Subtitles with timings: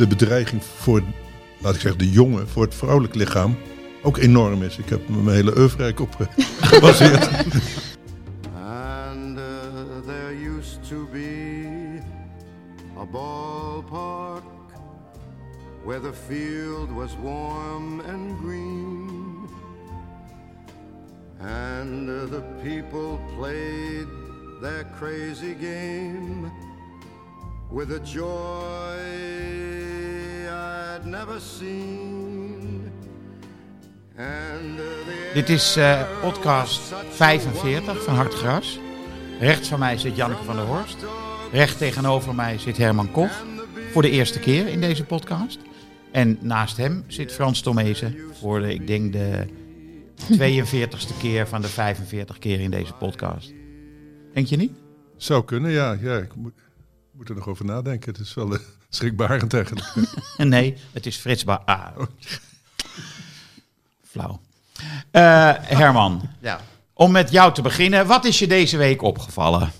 [0.00, 1.02] de bedreiging voor,
[1.58, 3.56] laat ik zeggen, de jongen, voor het vrouwelijk lichaam
[4.02, 4.78] ook enorm is.
[4.78, 6.26] Ik heb mijn hele oeuvre op eh,
[6.70, 7.30] gebaseerd.
[8.54, 9.44] And uh,
[10.06, 12.00] there used to be
[12.98, 14.42] a ballpark
[15.84, 19.48] where the field was warm and green.
[21.40, 24.06] And uh, the people played
[24.60, 26.50] their crazy game
[27.70, 28.96] with a joy
[30.48, 32.92] I'd never seen.
[34.16, 38.78] And uh, Dit is eh, podcast was such a 45 van Hartgras.
[39.40, 40.96] Rechts van mij zit Janneke van der Horst.
[41.52, 43.44] Recht tegenover mij zit Herman Koch.
[43.92, 45.58] Voor de eerste keer in deze podcast.
[46.12, 48.16] En naast hem zit Frans Tomezen.
[48.32, 49.46] Voor de, ik denk de
[50.32, 53.52] 42ste keer van de 45 keer in deze podcast.
[54.32, 54.72] Denk je niet?
[55.16, 55.96] Zou kunnen, ja.
[56.00, 56.52] ja ik moet,
[57.20, 58.12] moet er nog over nadenken.
[58.12, 59.86] Het is wel uh, schrikbarend eigenlijk.
[60.36, 61.62] Nee, het is Frits Ba.
[61.64, 61.86] Ah.
[64.10, 64.40] Flauw.
[65.10, 66.60] Eh, Herman, Ja.
[66.92, 68.06] om met jou te beginnen.
[68.06, 69.70] Wat is je deze week opgevallen?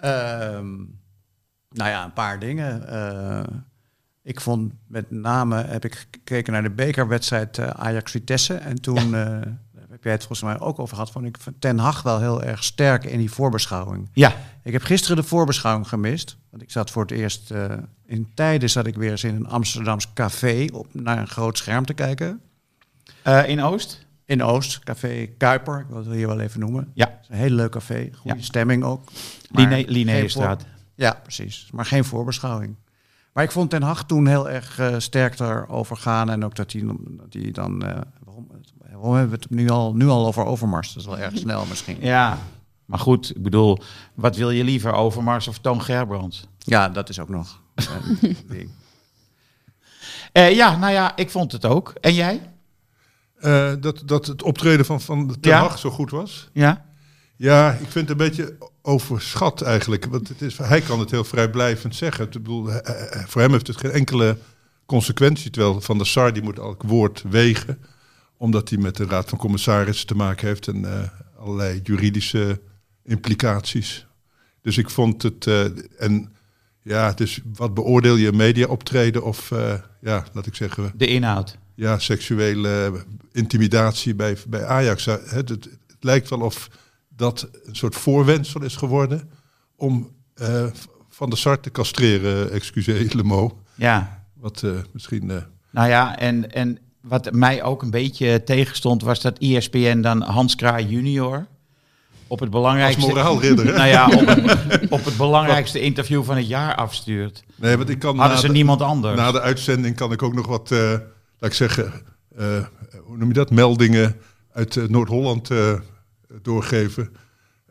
[0.00, 0.74] Ehm,
[1.70, 2.88] nou ja, een paar dingen.
[2.88, 3.56] Eh,
[4.22, 8.54] ik vond met name, heb ik gekeken naar de bekerwedstrijd eh, Ajax-Vitesse.
[8.54, 9.40] En toen, eh,
[9.94, 12.64] heb jij het volgens mij ook over gehad, vond ik Ten Hag wel heel erg
[12.64, 14.08] sterk in die voorbeschouwing.
[14.12, 14.32] Ja,
[14.62, 16.36] Ik heb gisteren de voorbeschouwing gemist.
[16.50, 17.72] Want ik zat voor het eerst, eh,
[18.06, 21.86] in tijden zat ik weer eens in een Amsterdams café op, naar een groot scherm
[21.86, 22.40] te kijken.
[23.22, 24.06] eh, in Oost?
[24.24, 26.90] In Oost, café Kuiper, ik wil het hier wel even noemen.
[26.94, 27.06] Ja.
[27.06, 28.42] Het is een heel leuk café, goede Ja.
[28.42, 29.10] stemming ook.
[30.32, 30.42] Voor-
[30.94, 31.68] Ja, precies.
[31.72, 32.74] Maar geen voorbeschouwing.
[33.32, 36.30] Maar ik vond Ten Hag toen heel erg eh, sterk daarover gaan.
[36.30, 37.78] En ook dat hij, dat hij dan...
[38.24, 38.46] waarom,
[38.94, 40.88] waarom hebben we het nu al, nu al over Overmars?
[40.94, 41.96] Dat is wel erg snel misschien.
[42.00, 42.38] Ja,
[42.84, 43.78] maar goed, ik bedoel,
[44.14, 46.46] wat wil je liever, Overmars of Toon Gerbrands?
[46.58, 47.60] Ja, dat is ook nog.
[50.32, 51.92] Eh, ja, nou ja, ik vond het ook.
[52.00, 52.50] En jij?
[53.36, 55.58] Eh, dat, dat het optreden van, van de Ja.
[55.60, 56.48] Hag zo goed was.
[56.52, 56.84] Ja?
[57.36, 60.04] Ja, ik vind het een beetje overschat eigenlijk.
[60.04, 62.24] Want het is, hij kan het heel vrijblijvend zeggen.
[62.24, 64.38] Ik bedoel, hij- voor hem heeft het geen enkele
[64.86, 65.50] consequentie.
[65.50, 67.78] Terwijl Van der Sar die moet elk woord wegen.
[68.44, 70.68] Omdat hij met de Raad van Commissarissen te maken heeft.
[70.68, 72.60] En eh, allerlei juridische
[73.02, 74.06] implicaties.
[74.60, 75.46] Dus ik vond het...
[75.46, 75.64] eh,
[75.98, 76.32] en
[76.82, 79.50] ja, dus wat beoordeel je media optreden of...
[79.50, 81.58] eh, ja, laat ik zeggen De inhoud.
[81.74, 85.04] ja, seksuele intimidatie bij, bij Ajax.
[85.04, 85.48] Het, het,
[85.86, 86.70] het lijkt wel of
[87.08, 89.30] dat een soort voorwendsel is geworden
[89.76, 90.10] om
[91.08, 93.54] Van der Sar te castreren, excusez le mot.
[93.74, 94.24] Ja.
[94.34, 95.26] Wat misschien...
[95.70, 96.78] Nou ja, en, en
[97.08, 101.46] wat mij ook een beetje tegenstond, was dat ESPN dan Hans Kraai junior
[102.26, 103.06] op het belangrijkste...
[103.06, 103.64] moraalridder.
[103.64, 107.44] Nou ja, op het, op het belangrijkste interview van het jaar afstuurt.
[107.56, 109.16] Nee, want ik kan Hadden ze de- niemand anders.
[109.16, 111.92] Na de uitzending kan ik ook nog wat, eh, laat ik zeggen,
[112.36, 112.64] eh,
[113.04, 113.50] hoe noem je dat?
[113.50, 114.16] Meldingen
[114.52, 115.50] uit eh, Noord-Holland
[116.42, 117.16] doorgeven.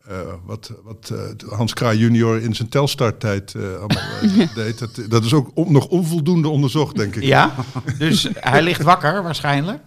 [0.08, 4.80] Eh, wat wat eh, Hans Kraai junior in zijn telstartijd eh allemaal eh, deed.
[4.80, 7.24] Dat, dat is ook on- nog onvoldoende onderzocht, denk ik.
[7.24, 7.56] Ja,
[7.98, 9.82] dus hij ligt wakker waarschijnlijk.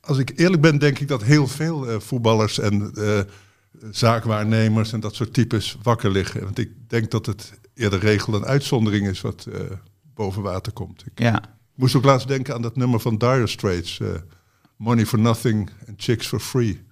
[0.00, 3.20] Als ik eerlijk ben, denk ik dat heel veel eh, voetballers en eh,
[3.90, 6.42] zaakwaarnemers en dat soort types wakker liggen.
[6.42, 9.60] Want ik denk dat het eerder regel dan uitzondering is wat eh,
[10.14, 11.04] boven water komt.
[11.06, 11.42] Ik Ja.
[11.74, 14.00] moest ook laatst denken aan dat nummer van Dire Straits.
[14.00, 14.08] eh,
[14.76, 16.84] Money for nothing and chicks for free.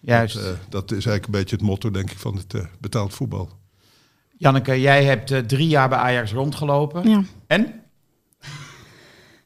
[0.00, 0.34] Juist.
[0.34, 3.14] Dat, eh, dat is eigenlijk een beetje het motto, denk ik, van het eh, betaald
[3.14, 3.58] voetbal.
[4.36, 7.08] Janneke, jij hebt eh, drie jaar bij Ajax rondgelopen.
[7.10, 7.22] Ja.
[7.46, 7.72] En?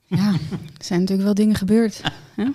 [0.06, 2.00] ja, er zijn natuurlijk wel dingen gebeurd.
[2.36, 2.46] Eh,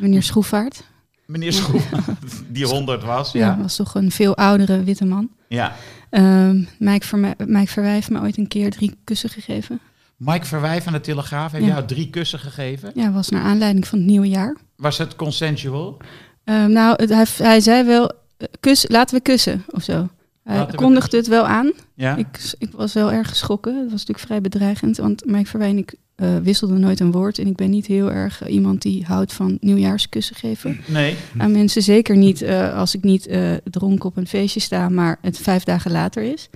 [0.00, 0.84] meneer Schroefaert.
[1.26, 1.88] Meneer Schroef,
[2.48, 3.32] die 100 was.
[3.32, 3.40] Ja.
[3.40, 3.58] Ja.
[3.62, 5.30] was toch een veel oudere witte man.
[5.48, 5.74] ja.
[6.10, 9.80] Ehm Mike, Verme- Mike Verwijf me ooit een keer drie kussen gegeven.
[10.16, 11.70] Mike Verwij van de Telegraaf heeft Ja.
[11.72, 12.90] jou drie kussen gegeven.
[12.94, 14.56] Ja, was naar aanleiding van het nieuwe jaar.
[14.76, 15.96] Was het consensual?
[16.44, 20.08] Ehm, nou, het, hij, hij zei wel, eh, kus, laten we kussen of zo.
[20.42, 21.72] Hij Laten kondigde het wel aan.
[21.94, 22.16] Ja.
[22.16, 23.74] Ik, ik was wel erg geschrokken.
[23.74, 27.38] Het was natuurlijk vrij bedreigend, want Mike Verwijn ik eh, wisselden nooit een woord.
[27.38, 30.80] En ik ben niet heel erg eh, iemand die houdt van nieuwjaarskussen geven.
[30.86, 31.16] Nee.
[31.38, 32.44] Aan mensen zeker niet
[32.74, 33.28] als ik niet
[33.64, 36.50] dronken op een feestje sta, maar het vijf dagen later is.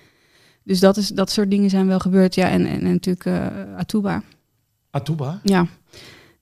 [0.62, 2.34] Dus dat, is, dat soort dingen zijn wel gebeurd.
[2.34, 3.26] Ja, en, en, en natuurlijk
[3.76, 4.22] Atuba.
[4.90, 5.40] Atuba?
[5.42, 5.66] Ja,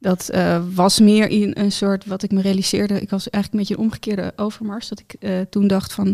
[0.05, 3.01] dat eh, was meer in een soort, wat ik me realiseerde.
[3.01, 4.89] Ik was eigenlijk een beetje een omgekeerde overmars.
[4.89, 6.07] Dat ik eh, toen dacht van,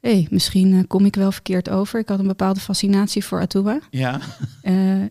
[0.00, 2.00] hé, hey, misschien eh, kom ik wel verkeerd over.
[2.00, 3.78] Ik had een bepaalde fascinatie voor Atuba.
[3.90, 4.20] Ja.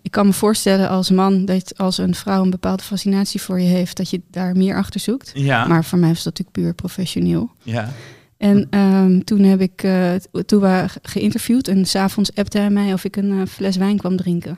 [0.01, 3.67] Ik kan me voorstellen als man dat als een vrouw een bepaalde fascinatie voor je
[3.67, 5.31] heeft, dat je daar meer achter zoekt.
[5.33, 5.67] Ja.
[5.67, 7.51] Maar voor mij was dat natuurlijk puur professioneel.
[7.63, 7.89] ja.
[8.37, 13.47] En ehm, toen heb ik ge- geïnterviewd en s'avonds appte hij mij of ik een
[13.47, 14.57] fles wijn kwam drinken.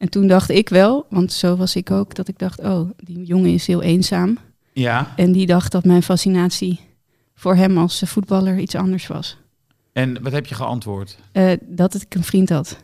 [0.00, 3.24] En toen dacht ik wel, want zo was ik ook, dat ik dacht, oh, die
[3.24, 4.38] jongen is heel eenzaam.
[4.72, 5.12] Ja.
[5.16, 6.80] En die dacht dat mijn fascinatie
[7.34, 9.36] voor hem als voetballer iets anders was.
[9.92, 11.18] En wat heb je geantwoord?
[11.32, 12.78] Eh, dat ik een vriend had.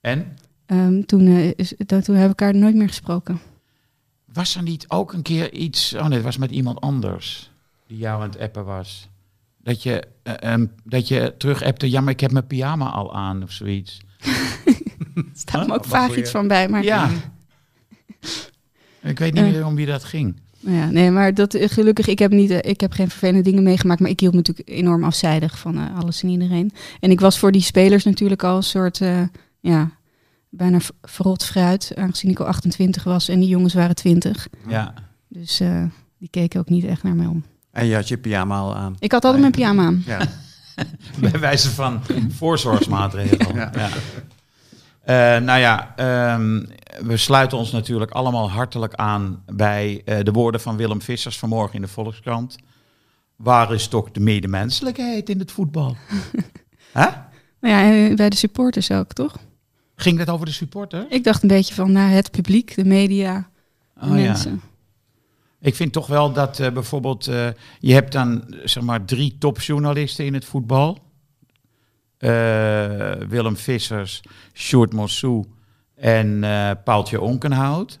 [0.00, 0.36] En?
[0.66, 3.40] Ehm, toen, is, dat, toen hebben we elkaar nooit meer gesproken.
[4.32, 5.94] Was er niet ook een keer iets...
[5.94, 7.50] Oh nee, het was met iemand anders
[7.86, 9.08] die jou aan het appen was.
[9.58, 13.14] Dat je, eh, ehm, dat je terug appte, ja, maar ik heb mijn pyjama al
[13.14, 14.00] aan of zoiets.
[15.16, 15.68] Er staat Huh?
[15.68, 16.68] me ook Wat vaag iets van bij.
[16.68, 17.10] Maar, Ja.
[19.02, 19.50] Ik weet niet Eh.
[19.50, 20.36] meer om wie dat ging.
[20.60, 23.42] Nou ja, nee, maar dat, eh, gelukkig, ik heb, niet, eh, ik heb geen vervelende
[23.42, 24.00] dingen meegemaakt.
[24.00, 26.72] Maar ik hield me natuurlijk enorm afzijdig van eh, alles en iedereen.
[27.00, 29.22] En ik was voor die spelers natuurlijk al een soort, eh,
[29.60, 29.90] ja,
[30.48, 31.92] bijna verrot fruit.
[31.96, 34.48] Aangezien ik al 28 was en die jongens waren 20.
[34.68, 34.94] Ja.
[35.28, 35.84] Dus eh,
[36.18, 37.44] die keken ook niet echt naar mij om.
[37.70, 38.96] En je had je pyjama al aan.
[38.98, 40.02] Ik had altijd mijn pyjama aan.
[40.06, 40.20] Ja.
[41.30, 42.00] Bij wijze van
[42.30, 43.54] voorzorgsmaatregel.
[43.54, 43.70] Ja.
[43.74, 43.88] ja.
[45.02, 46.64] Eh, nou ja, ehm,
[47.00, 51.74] we sluiten ons natuurlijk allemaal hartelijk aan bij eh, de woorden van Willem Vissers vanmorgen
[51.74, 52.56] in de Volkskrant.
[53.36, 55.96] Waar is toch de medemenselijkheid in het voetbal?
[56.92, 57.06] Hè?
[57.60, 59.36] Nou ja, en bij de supporters ook, toch?
[59.96, 61.06] Ging dat over de supporter?
[61.08, 63.48] Ik dacht een beetje van naar het publiek, de media,
[63.94, 64.14] de Oh, ja.
[64.14, 64.60] mensen.
[65.60, 67.48] Ik vind toch wel dat eh, bijvoorbeeld, eh,
[67.80, 70.98] je hebt dan zeg maar drie topjournalisten in het voetbal.
[72.22, 74.22] Eh, Willem Vissers,
[74.54, 75.44] Sjoerd Mossou
[75.94, 77.98] en eh Paaltje Onkenhout.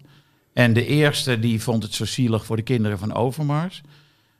[0.52, 3.82] En de eerste die vond het zo zielig voor de kinderen van Overmars.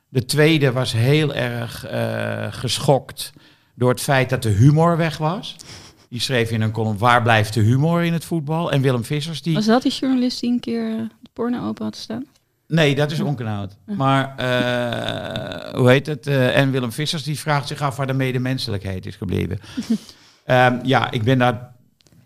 [0.09, 3.33] De tweede was heel erg eh, geschokt
[3.75, 5.55] door het feit dat de humor weg was.
[6.09, 8.71] Die schreef in een column, waar blijft de humor in het voetbal?
[8.71, 9.53] En Willem Vissers die...
[9.53, 12.25] Was dat die journalist die een keer de porno open had staan?
[12.67, 13.77] Nee, dat is onkenhoud.
[13.85, 16.27] Maar eh, hoe heet het?
[16.27, 19.59] Eh, en Willem Vissers die vraagt zich af waar de medemenselijkheid is gebleven.
[20.45, 21.73] Ehm, ja, ik ben daar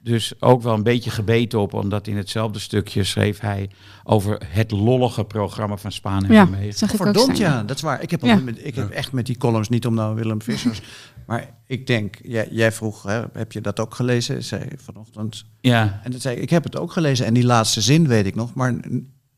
[0.04, 3.70] dus ook wel een beetje gebeten op, omdat in hetzelfde stukje schreef hij
[4.04, 6.46] over het lollige programma van Spaan en Ja,
[6.80, 8.02] dat Verdomd, ja, dat is waar.
[8.02, 8.34] Ik heb, Ja.
[8.34, 10.82] al met, ik heb echt met die columns niet om nou Willem Vissers.
[11.28, 14.44] maar ik denk, jij, jij vroeg, hè, heb je dat ook gelezen?
[14.44, 15.46] Zei vanochtend.
[15.62, 17.26] Ja, En toen zei ik, ik heb het ook gelezen.
[17.26, 18.54] En die laatste zin weet ik nog.
[18.54, 18.74] Maar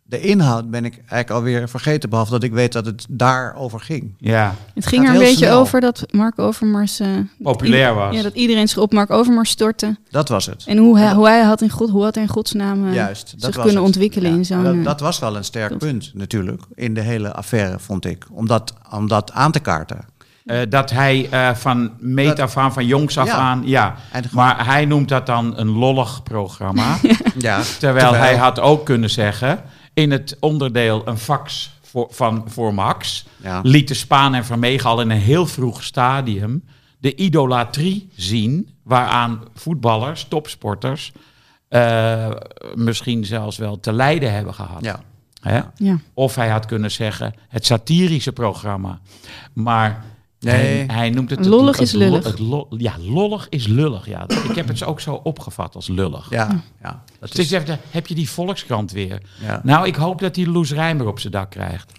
[0.10, 2.10] de inhoud ben ik eigenlijk alweer vergeten.
[2.10, 4.14] Behalve dat ik weet dat het daarover ging.
[4.18, 4.56] ja.
[4.74, 5.60] Het ging er een beetje snel.
[5.60, 7.00] over dat Mark Overmars...
[7.00, 7.08] eh,
[7.42, 8.16] Populair was.
[8.16, 9.98] Ja, dat iedereen zich op Mark Overmars stortte.
[10.10, 10.64] Dat was het.
[10.68, 13.32] En hoe hij, hoe hij had in, God, hoe had hij in godsnaam eh, Juist.
[13.32, 13.86] Dat zich was kunnen het.
[13.86, 14.63] ontwikkelen Ja, in zo'n...
[14.63, 16.62] Dat, eh, dat was wel een sterk punt natuurlijk.
[16.75, 18.25] In de hele affaire, vond ik.
[18.32, 20.00] Om dat, om dat aan te kaarten.
[20.46, 23.34] Eh, dat hij eh, van meet af aan, van jongs af Ja.
[23.34, 23.96] aan, ja.
[24.32, 26.96] Maar hij noemt dat dan een lollig programma.
[27.38, 29.60] Ja, Terwijl, hij had ook kunnen zeggen,
[30.00, 33.60] in het onderdeel een fax voor, van, voor Max, Ja.
[33.63, 36.63] lieten Spaan en Vermegen al in een heel vroeg stadium
[36.98, 41.12] de idolatrie zien waaraan voetballers, topsporters,
[41.68, 42.32] eh,
[42.75, 44.84] misschien zelfs wel te lijden hebben gehad.
[44.84, 45.00] Ja.
[45.41, 45.62] Hè?
[45.75, 46.00] ja.
[46.13, 49.00] Of hij had kunnen zeggen het satirische programma.
[49.53, 50.03] Maar
[50.39, 50.55] Nee.
[50.55, 51.46] hij, hij noemt het...
[51.46, 52.24] Lollig het, is lullig.
[52.24, 54.08] Het, lo- ja, lollig is lullig.
[54.08, 54.24] Ja.
[54.50, 56.29] Ik heb het ook zo opgevat als lullig.
[56.29, 57.03] Ja, ja.
[57.19, 59.22] Dat Dus is, je hebt, heb je die Volkskrant weer?
[59.41, 59.62] ja.
[59.63, 61.91] Nou, ik hoop dat hij Loes Rijmer op zijn dak krijgt.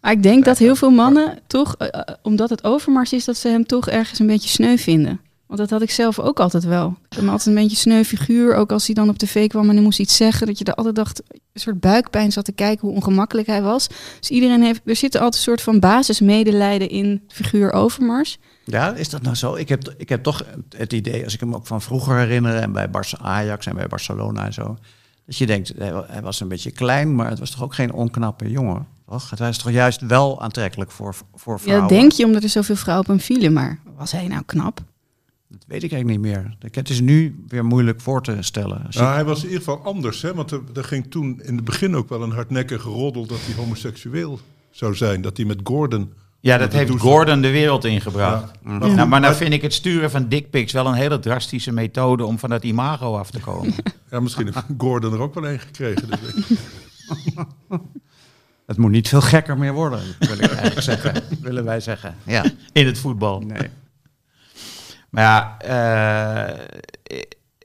[0.00, 3.36] Maar ik denk dat heel veel mannen toch, eh, eh, omdat het Overmars is, dat
[3.36, 5.20] ze hem toch ergens een beetje sneu vinden.
[5.50, 6.96] Want dat had ik zelf ook altijd wel.
[7.08, 8.54] Ik me altijd een beetje sneu figuur.
[8.54, 10.46] Ook als hij dan op tv kwam en hij moest iets zeggen.
[10.46, 13.88] Dat je er altijd dacht, een soort buikpijn zat te kijken hoe ongemakkelijk hij was.
[14.20, 18.38] Dus iedereen heeft, er zit altijd een soort van basismedelijden in figuur Overmars.
[18.64, 19.54] Ja, is dat nou zo?
[19.54, 20.44] Ik heb, ik heb toch
[20.76, 22.54] het idee, als ik hem ook van vroeger herinner...
[22.56, 24.76] en bij Barca Ajax en bij Barcelona en zo...
[25.26, 27.14] dat je denkt, hij wa- hij was een beetje klein...
[27.14, 28.86] maar het was toch ook geen onknappe jongen?
[29.08, 29.30] Toch?
[29.38, 31.88] Hij is toch juist wel aantrekkelijk voor, voor Ja, vrouwen?
[31.88, 33.52] dat denk je omdat er zoveel vrouwen op hem vielen.
[33.52, 34.80] Maar was hij nou knap?
[35.50, 36.56] Dat weet ik eigenlijk niet meer.
[36.70, 38.86] Het is nu weer moeilijk voor te stellen.
[38.90, 40.34] Nou, hij was in ieder geval anders, hè?
[40.34, 43.54] want er, er ging toen in het begin ook wel een hardnekkige roddel dat hij
[43.54, 44.40] homoseksueel
[44.70, 45.22] zou zijn.
[45.22, 46.12] Dat hij met Gordon.
[46.40, 46.90] Ja, dat heeft.
[46.90, 48.50] Gordon de wereld ingebracht.
[48.64, 48.78] Ja.
[48.78, 52.38] Nou, maar nou vind ik het sturen van dickpics wel een hele drastische methode om
[52.38, 53.74] van dat imago af te komen.
[54.10, 56.08] Ja, misschien heeft Gordon er ook wel een gekregen.
[58.66, 61.22] Het moet niet veel gekker meer worden, wil ik eigenlijk zeggen.
[61.40, 62.14] Willen wij zeggen.
[62.26, 62.44] Ja.
[62.72, 63.40] In het voetbal.
[63.40, 63.68] Nee.
[65.10, 65.58] Maar ja,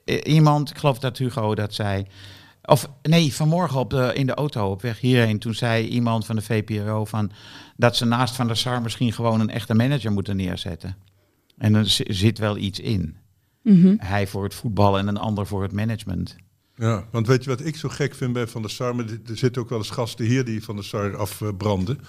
[0.05, 2.05] eh, iemand, ik geloof dat Hugo dat zei.
[2.63, 5.39] Of nee, vanmorgen op de, in de auto op weg hierheen.
[5.39, 7.31] Toen zei iemand van de VPRO van
[7.77, 10.95] dat ze naast Van der Sar misschien gewoon een echte manager moeten neerzetten.
[11.57, 13.17] En er zi- zit wel iets in.
[13.61, 13.95] Mhm.
[13.97, 16.35] Hij voor het voetbal en een ander voor het management.
[16.75, 18.95] Ja, want weet je wat ik zo gek vind bij Van der Sar?
[18.95, 21.99] Maar er zitten ook wel eens gasten hier die Van der Sar afbranden.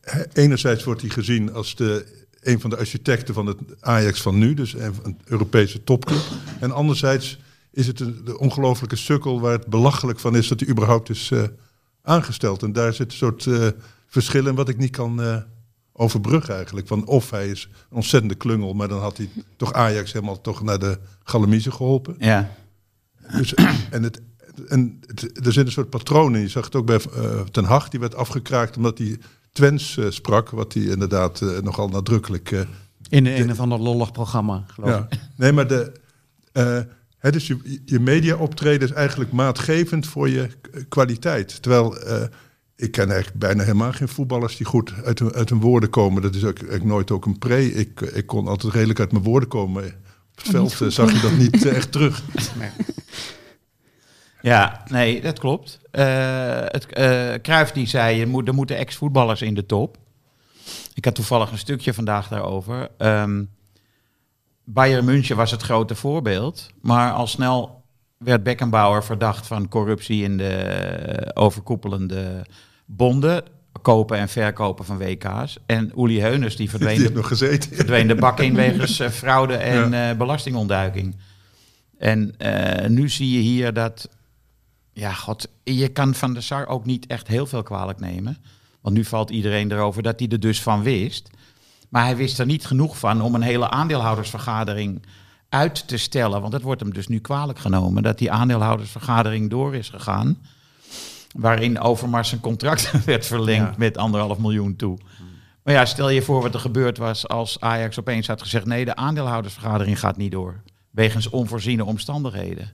[0.00, 4.38] Hè, Enerzijds wordt hij gezien als de, een van de architecten van het Ajax van
[4.38, 6.22] nu, dus een, Europese topclub.
[6.60, 7.38] En anderzijds
[7.70, 11.30] is het een, de ongelofelijke sukkel waar het belachelijk van is dat hij überhaupt is
[11.30, 11.42] eh,
[12.02, 12.62] aangesteld.
[12.62, 13.68] En daar zit een soort eh,
[14.06, 15.36] verschil in wat ik niet kan eh,
[15.92, 16.86] overbruggen eigenlijk.
[16.86, 20.62] Van of hij is een ontzettende klungel, maar dan had hij toch Ajax helemaal toch
[20.62, 22.14] naar de galamiezen geholpen.
[22.18, 22.54] Ja,
[23.36, 23.54] Dus,
[23.90, 24.20] en het,
[24.68, 26.40] en het, er zit een soort patroon in.
[26.40, 27.00] Je zag het ook bij
[27.50, 29.18] Ten Hag, die werd afgekraakt omdat hij
[29.52, 32.50] Twents eh, sprak, wat hij inderdaad eh, nogal nadrukkelijk.
[32.52, 32.60] eh,
[33.08, 35.06] In een of ander lollig programma, geloof ja.
[35.10, 35.18] ik.
[35.36, 35.92] Nee, maar de,
[37.20, 40.48] dus je, je media optreden is eigenlijk maatgevend voor je
[40.88, 41.62] kwaliteit.
[41.62, 41.96] Terwijl
[42.76, 46.22] ik ken eigenlijk bijna helemaal geen voetballers die goed uit hun, uit hun woorden komen.
[46.22, 47.72] Dat is ook, ik nooit ook een pre.
[47.74, 49.84] Ik, ik kon altijd redelijk uit mijn woorden komen.
[49.84, 49.92] Op
[50.34, 52.22] het veld zag je dat niet echt terug.
[54.42, 55.80] Ja nee, dat klopt.
[55.90, 59.96] Eh het, eh Cruijff die zei, je moet, er moeten ex-voetballers in de top.
[60.94, 62.88] Ik had toevallig een stukje vandaag daarover.
[62.98, 63.42] Ehm
[64.64, 66.70] Bayern München was het grote voorbeeld.
[66.80, 67.82] Maar al snel
[68.18, 72.46] werd Beckenbauer verdacht van corruptie in de overkoepelende
[72.86, 73.42] bonden.
[73.82, 75.58] Kopen en verkopen van WK's.
[75.66, 77.76] En Uli Heuners die verdween, Die de, nog gezeten.
[77.76, 81.16] verdween de bak in wegens eh, fraude en eh, belastingontduiking.
[81.98, 84.08] En eh, nu zie je hier dat...
[84.92, 88.36] Ja, god, je kan Van der Sar ook niet echt heel veel kwalijk nemen.
[88.80, 91.30] Want nu valt iedereen erover dat hij er dus van wist.
[91.88, 95.02] Maar hij wist er niet genoeg van om een hele aandeelhoudersvergadering
[95.48, 96.40] uit te stellen.
[96.40, 100.38] Want het wordt hem dus nu kwalijk genomen dat die aandeelhoudersvergadering door is gegaan.
[101.36, 103.74] Waarin Overmars zijn contract werd verlengd Ja.
[103.78, 104.98] met anderhalf miljoen toe.
[105.62, 108.66] Maar ja, stel je voor wat er gebeurd was als Ajax opeens had gezegd...
[108.66, 110.62] nee, de aandeelhoudersvergadering gaat niet door.
[110.90, 112.70] Wegens onvoorziene omstandigheden.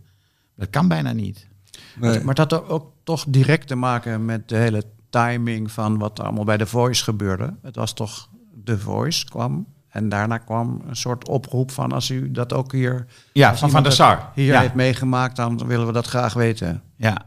[0.57, 1.49] Dat kan bijna niet.
[1.97, 2.25] Nee.
[2.25, 6.25] Maar dat had ook toch direct te maken met de hele timing van wat er
[6.25, 7.55] allemaal bij The Voice gebeurde.
[7.63, 8.29] Het was toch
[8.65, 9.67] The Voice kwam.
[9.89, 13.83] En daarna kwam een soort oproep van als u dat ook hier, Ja, van Van
[13.83, 14.31] der Sar.
[14.35, 14.61] hier ja.
[14.61, 16.83] heeft meegemaakt, dan willen we dat graag weten.
[16.97, 17.25] Ja,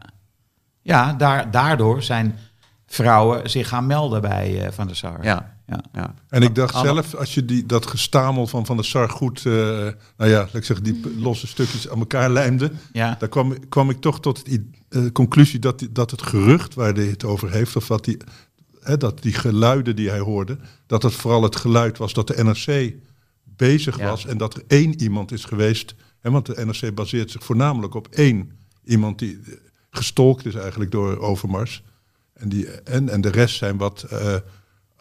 [0.82, 2.38] ja daar, daardoor zijn
[2.86, 5.24] vrouwen zich gaan melden bij eh, Van der Sar.
[5.24, 5.84] Ja, Ja.
[5.94, 6.14] ja.
[6.30, 9.52] En ik dacht zelf, als je die, dat gestamel van Van der Sar goed, eh,
[10.18, 13.16] nou ja, laat ik zeggen, die p- losse stukjes aan elkaar lijmde, Ja.
[13.20, 14.46] daar kwam, kwam ik toch tot
[14.90, 18.18] de conclusie dat, die- dat het gerucht waar hij het over heeft, of wat die,
[18.82, 22.44] hè, dat die geluiden die hij hoorde, dat het vooral het geluid was dat de
[22.44, 22.94] NRC
[23.44, 24.10] bezig Ja.
[24.10, 27.94] was en dat er één iemand is geweest, hè, want de NRC baseert zich voornamelijk
[27.94, 28.52] op één
[28.84, 29.54] iemand die eh,
[29.92, 31.84] gestolkt is eigenlijk door Overmars.
[32.34, 34.36] En, die, en, en de rest zijn wat eh,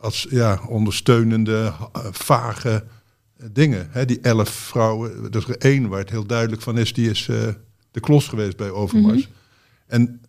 [0.01, 2.85] als ja, ondersteunende, eh, vage
[3.53, 3.89] dingen.
[3.91, 7.11] Hè, die elf vrouwen, er is er één waar het heel duidelijk van is, die
[7.11, 7.49] is eh,
[7.91, 9.29] de klos geweest bij Overmars.
[9.87, 10.21] En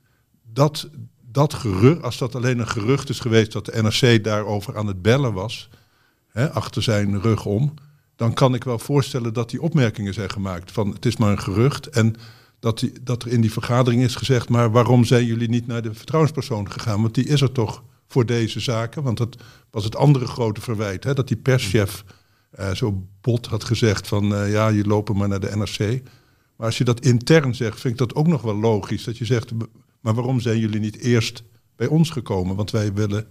[0.54, 0.90] dat,
[1.32, 5.02] dat gerucht, als dat alleen een gerucht is geweest dat de NRC daarover aan het
[5.02, 5.70] bellen was,
[6.28, 7.74] hè, achter zijn rug om,
[8.16, 11.42] dan kan ik wel voorstellen dat die opmerkingen zijn gemaakt van het is maar een
[11.42, 11.88] gerucht.
[11.88, 12.16] En
[12.60, 15.82] dat, die, dat er in die vergadering is gezegd, maar waarom zijn jullie niet naar
[15.82, 17.02] de vertrouwenspersoon gegaan?
[17.02, 19.04] Want die is er toch voor deze zaken.
[19.04, 19.38] Want dat
[19.70, 22.04] was het andere grote verwijt, hè, dat die perschef
[22.52, 26.04] eh, zo bot had gezegd van eh, ja, je lopen maar naar de NRC.
[26.56, 29.04] Maar als je dat intern zegt, vind ik dat ook nog wel logisch.
[29.04, 29.52] Dat je zegt,
[30.00, 31.44] maar waarom zijn jullie niet eerst
[31.76, 32.56] bij ons gekomen?
[32.56, 33.28] Want wij willen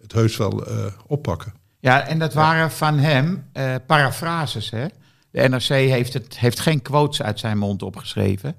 [0.00, 1.52] het heus wel eh, oppakken.
[1.80, 3.50] Ja, en dat waren van hem
[3.86, 4.70] parafrases.
[4.70, 4.86] Hè?
[5.30, 8.56] De NRC heeft, het, heeft geen quotes uit zijn mond opgeschreven.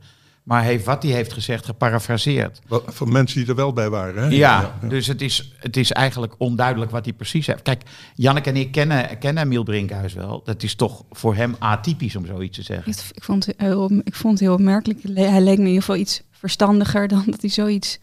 [0.50, 2.60] Maar heeft wat hij heeft gezegd geparafraseerd.
[2.68, 4.24] Wel, Van mensen die er wel bij waren.
[4.24, 4.30] Hè?
[4.30, 7.62] Ja, dus het is, het is eigenlijk onduidelijk wat hij precies heeft.
[7.62, 7.82] Kijk,
[8.16, 10.42] Janneke en ik kennen, kennen Miel Brinkhuis wel.
[10.44, 12.92] Dat is toch voor hem atypisch om zoiets te zeggen.
[13.14, 15.00] Ik, vond, het heel, ik vond het heel opmerkelijk.
[15.14, 18.00] Hij leek me in ieder geval iets verstandiger dan dat hij zoiets...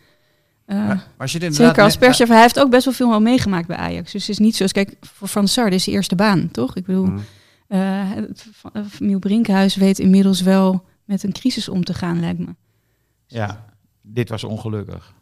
[0.67, 2.29] eh, Maar als je zeker als perschef.
[2.29, 4.13] Hij heeft ook best wel veel al meegemaakt bij Ajax.
[4.13, 4.73] Dus het is niet zoals...
[4.73, 6.77] Kijk, voor Van der Sar, dit is de eerste baan, toch?
[6.77, 7.25] Ik bedoel, Mm.
[7.69, 7.79] eh,
[8.15, 12.39] het- van- eh, Miel Brinkhuis weet inmiddels wel met een crisis om te gaan, lijkt
[12.39, 12.55] me.
[13.27, 13.65] Ja,
[14.01, 15.13] dit was ongelukkig.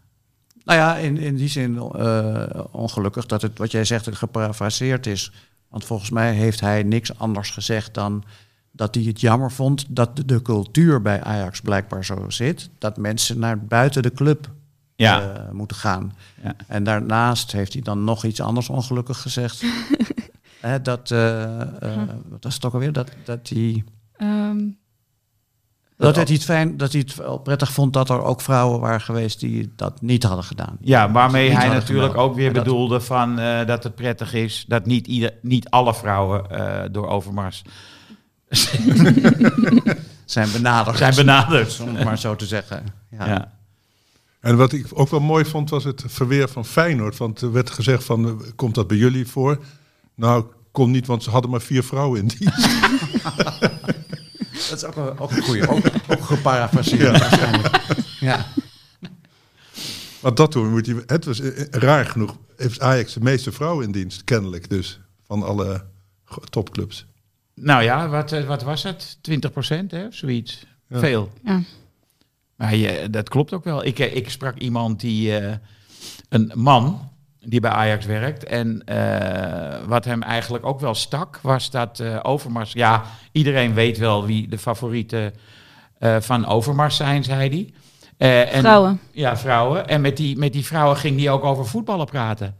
[0.64, 5.32] Nou ja, in, in die zin eh, ongelukkig dat het, wat jij zegt, geparafraseerd is.
[5.68, 8.24] Want volgens mij heeft hij niks anders gezegd dan
[8.70, 12.70] dat hij het jammer vond dat de, de cultuur bij Ajax blijkbaar zo zit.
[12.78, 14.50] Dat mensen naar buiten de club
[14.96, 15.34] Ja.
[15.34, 16.12] eh, moeten gaan.
[16.42, 16.54] Ja.
[16.66, 19.64] En daarnaast heeft hij dan nog iets anders ongelukkig gezegd.
[20.60, 22.92] Hè, dat, eh, eh, wat was het ook alweer?
[22.92, 23.84] Dat, dat hij...
[24.16, 24.58] Ehm,
[26.04, 29.00] Dat hij, het fijn, dat hij het wel prettig vond dat er ook vrouwen waren
[29.00, 30.76] geweest die dat niet hadden gedaan.
[30.80, 32.28] Ja, waarmee hij natuurlijk gemeld.
[32.30, 35.94] ook weer dat- bedoelde van, eh, dat het prettig is dat niet, ieder, niet alle
[35.94, 37.62] vrouwen eh, door Overmars
[40.24, 40.96] Zijn benaderd.
[40.98, 41.80] zijn benaderd.
[41.80, 42.84] om het maar zo te zeggen.
[43.10, 43.26] Ja.
[43.26, 43.52] Ja.
[44.40, 47.16] En wat ik ook wel mooi vond, was het verweer van Feyenoord.
[47.16, 49.58] Want er werd gezegd van, eh, komt dat bij jullie voor?
[50.14, 52.68] Nou, kon niet, want ze hadden maar vier vrouwen in dienst.
[54.68, 55.68] Dat is ook een, ook een goeie.
[55.68, 57.80] Ook, ook geparafraseerd waarschijnlijk.
[58.20, 58.46] Ja.
[60.20, 63.84] Want dat toen moet je, het was eh, raar genoeg, heeft Ajax de meeste vrouwen
[63.84, 65.84] in dienst, kennelijk dus, van alle
[66.50, 67.06] topclubs.
[67.54, 69.18] Nou ja, wat, eh, wat was het?
[69.20, 70.06] 20 procent, hè?
[70.06, 70.66] of zoiets.
[70.88, 70.98] Ja.
[70.98, 71.32] Veel.
[71.44, 71.62] ja.
[72.56, 73.84] Maar je, dat klopt ook wel.
[73.84, 75.56] Ik, eh, ik sprak iemand die, eh,
[76.28, 77.10] een man
[77.46, 78.44] die bij Ajax werkt.
[78.44, 82.72] En eh, wat hem eigenlijk ook wel stak, was dat eh, Overmars...
[82.72, 85.34] Ja, iedereen weet wel wie de favorieten
[85.98, 87.72] eh, van Overmars zijn, zei hij.
[88.16, 89.00] Eh, en, Vrouwen.
[89.12, 89.88] Ja, vrouwen.
[89.88, 92.56] En met die, met die vrouwen ging hij ook over voetballen praten.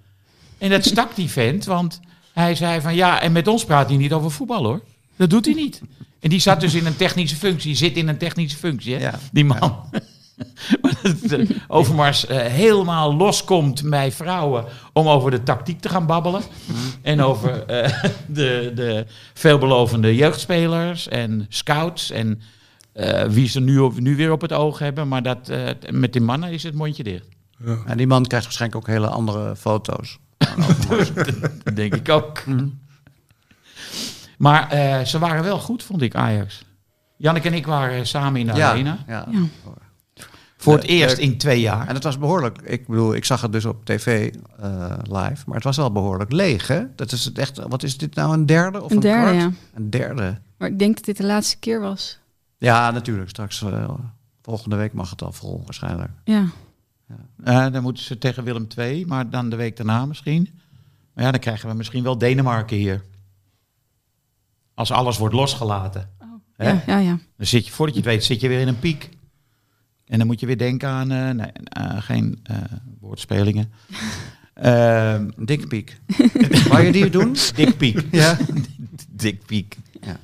[0.58, 2.00] En dat stak die vent, want
[2.32, 2.94] hij zei van...
[2.94, 4.80] Ja, en met ons praat hij niet over voetbal, hoor.
[5.16, 5.80] Dat doet hij niet.
[6.20, 9.00] En die zat dus in een technische functie, zit in een technische functie, hè?
[9.00, 9.18] Ja.
[9.32, 9.76] die man.
[9.90, 10.02] De
[11.68, 16.42] Overmars eh, helemaal loskomt bij vrouwen om over de tactiek te gaan babbelen.
[17.02, 22.40] En over eh, de, de veelbelovende jeugdspelers en scouts en
[22.92, 25.08] eh, wie ze nu, op- nu weer op het oog hebben.
[25.08, 27.26] Maar dat, eh, met die mannen is het mondje dicht.
[27.86, 30.18] En die man krijgt waarschijnlijk ook hele andere foto's.
[31.64, 32.42] Dat denk ik ook.
[34.38, 36.64] Maar eh, ze waren wel goed, vond ik, Ajax.
[37.16, 38.99] Janneke en ik waren samen in de arena.
[39.08, 39.26] ja.
[39.30, 39.38] Ja.
[40.64, 41.88] Voor het eerst in twee jaar.
[41.88, 45.54] En het was behoorlijk, ik bedoel, ik zag het dus op tv eh, live, maar
[45.54, 46.82] het was wel behoorlijk leeg, hè?
[46.94, 49.36] Dat is het echt, wat is dit nou, een derde of een, Een derde, kwart?
[49.36, 49.50] ja.
[49.74, 50.38] Een derde.
[50.58, 52.18] Maar ik denk dat dit de laatste keer was.
[52.58, 53.28] Ja, natuurlijk.
[53.28, 53.90] Straks, eh,
[54.42, 56.10] volgende week mag het al vol, waarschijnlijk.
[56.24, 56.46] Ja.
[57.44, 60.60] Eh, dan moeten ze tegen Willem II, maar dan de week daarna misschien.
[61.14, 63.02] Maar ja, dan krijgen we misschien wel Denemarken hier.
[64.74, 66.10] Als alles wordt losgelaten.
[66.56, 66.70] Hè?
[66.70, 67.18] Ja, ja, ja.
[67.36, 69.08] Dan zit je, voordat je het weet, zit je weer in een piek.
[70.06, 72.56] En dan moet je weer denken aan, eh, nee, eh, geen eh,
[73.00, 73.73] woordspelingen.
[74.54, 76.00] Ehm Dikpiek.
[76.71, 77.36] Wou je die doen?
[77.54, 78.00] Dikpiek.
[78.10, 78.36] Ja.
[79.10, 79.76] Dikpiek.
[80.00, 80.17] Ja.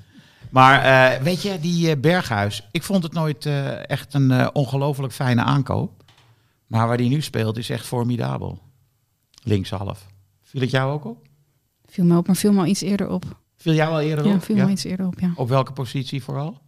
[0.51, 0.83] Maar
[1.14, 5.12] eh, weet je, die eh, Berghuis, ik vond het nooit eh, echt een eh, ongelooflijk
[5.12, 6.05] fijne aankoop.
[6.66, 8.59] Maar waar die nu speelt is echt formidabel.
[9.43, 10.07] Linkshalf.
[10.43, 11.27] Viel het jou ook op?
[11.87, 13.25] Viel me op, maar viel me al iets eerder op.
[13.57, 14.43] Viel jou al eerder Ja, op?
[14.45, 15.33] viel me al iets eerder op, ja.
[15.35, 16.59] Op welke positie vooral?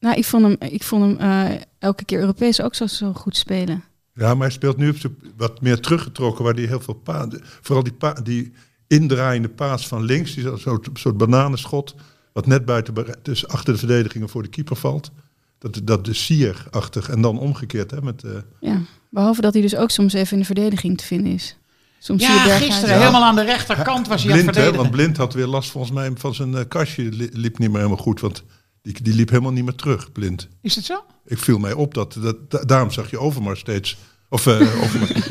[0.00, 3.36] Nou, ik vond hem, ik vond hem eh, elke keer Europees ook zo, zo goed
[3.36, 3.84] spelen.
[4.14, 4.96] Ja, maar hij speelt nu op
[5.36, 7.28] wat meer teruggetrokken, waar hij heel veel pa
[7.60, 8.52] Vooral die, pa die
[8.86, 11.94] indraaiende paas van links, die zo'n soort, soort bananenschot,
[12.32, 15.10] wat net buiten, dus achter de verdedigingen voor de keeper valt.
[15.58, 18.24] Dat, dat de sierachtig en dan omgekeerd, hè, met...
[18.24, 18.30] eh,
[18.60, 18.80] Ja.
[19.10, 21.56] Behalve dat hij dus ook soms even in de verdediging te vinden is.
[21.98, 22.98] Soms zie je Ja, gisteren Ja.
[23.00, 24.76] helemaal aan de rechterkant was hij aan het Blind, hè, verdedigen.
[24.76, 27.02] want Blind had weer last volgens mij van zijn eh, kastje.
[27.02, 28.44] Li- liep niet meer helemaal goed, want
[28.82, 30.48] die, die liep helemaal niet meer terug, Blind.
[30.62, 31.04] Is het zo?
[31.24, 33.98] Ik viel mij op dat, dat da- daarom zag je Overmars steeds.
[34.28, 35.26] Of uh, Overmars.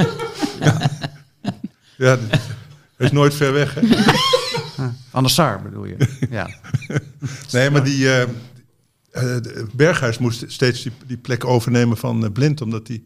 [0.59, 0.89] ja,
[1.97, 2.17] ja
[2.97, 3.73] is nooit ver weg.
[3.73, 3.81] Hè?
[5.09, 6.17] Van de Sar bedoel je?
[6.29, 6.49] Ja.
[7.51, 8.29] Nee, maar die eh, eh,
[9.11, 13.03] de- Berghuis moest steeds die, die plek overnemen van Blind, omdat die,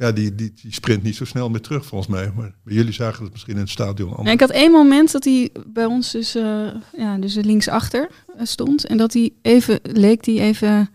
[0.00, 2.32] ja, die, die, die sprint niet zo snel meer terug volgens mij.
[2.36, 4.32] Maar bij jullie zagen het misschien in het stadion anders.
[4.32, 8.86] ik had één moment dat hij bij ons dus, eh ja, dus linksachter eh, stond.
[8.86, 10.90] En dat hij even, leek hij even,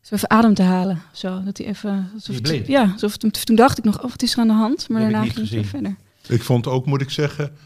[0.00, 1.02] zo even adem te halen.
[1.12, 2.10] Zo, dat hij even...
[2.14, 2.66] alsof Die het-?
[2.66, 4.88] Ja, alsof het, toen dacht ik nog, oh, wat is er aan de hand?
[4.88, 5.96] Maar daarna ging het verder.
[6.28, 7.56] Ik vond ook, moet ik zeggen,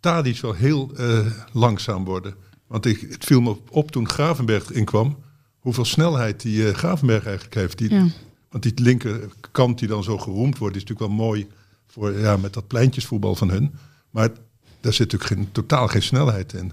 [0.00, 2.34] Tadic wel heel eh, langzaam worden.
[2.66, 5.16] Want ik, het viel me op, op toen Gravenberg inkwam,
[5.58, 7.78] hoeveel snelheid die eh, Gravenberg eigenlijk heeft.
[7.78, 8.06] Die, Ja.
[8.50, 11.46] Want die linkerkant die dan zo geroemd wordt, is natuurlijk wel mooi
[11.86, 13.74] voor, ja, met dat pleintjesvoetbal van hun.
[14.10, 14.28] Maar
[14.80, 16.72] daar zit natuurlijk geen, totaal geen snelheid in.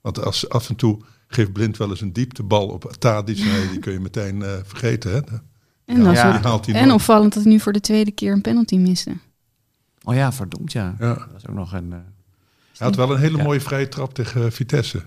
[0.00, 3.78] Want als af en toe geeft Blind wel eens een dieptebal op Tadic, nee, die
[3.78, 5.10] kun je meteen eh, vergeten.
[5.12, 5.16] Hè?
[5.84, 6.20] En, dan Ja.
[6.32, 8.76] zo- Die haalt hij en opvallend dat hij nu voor de tweede keer een penalty
[8.76, 9.16] miste.
[10.04, 10.96] Oh ja, verdomd ja.
[10.98, 11.14] Ja.
[11.14, 11.92] Dat is ook nog een...
[11.92, 11.98] eh,
[12.76, 13.42] Hij had wel een hele Ja.
[13.42, 15.02] mooie vrije trap tegen eh, Vitesse.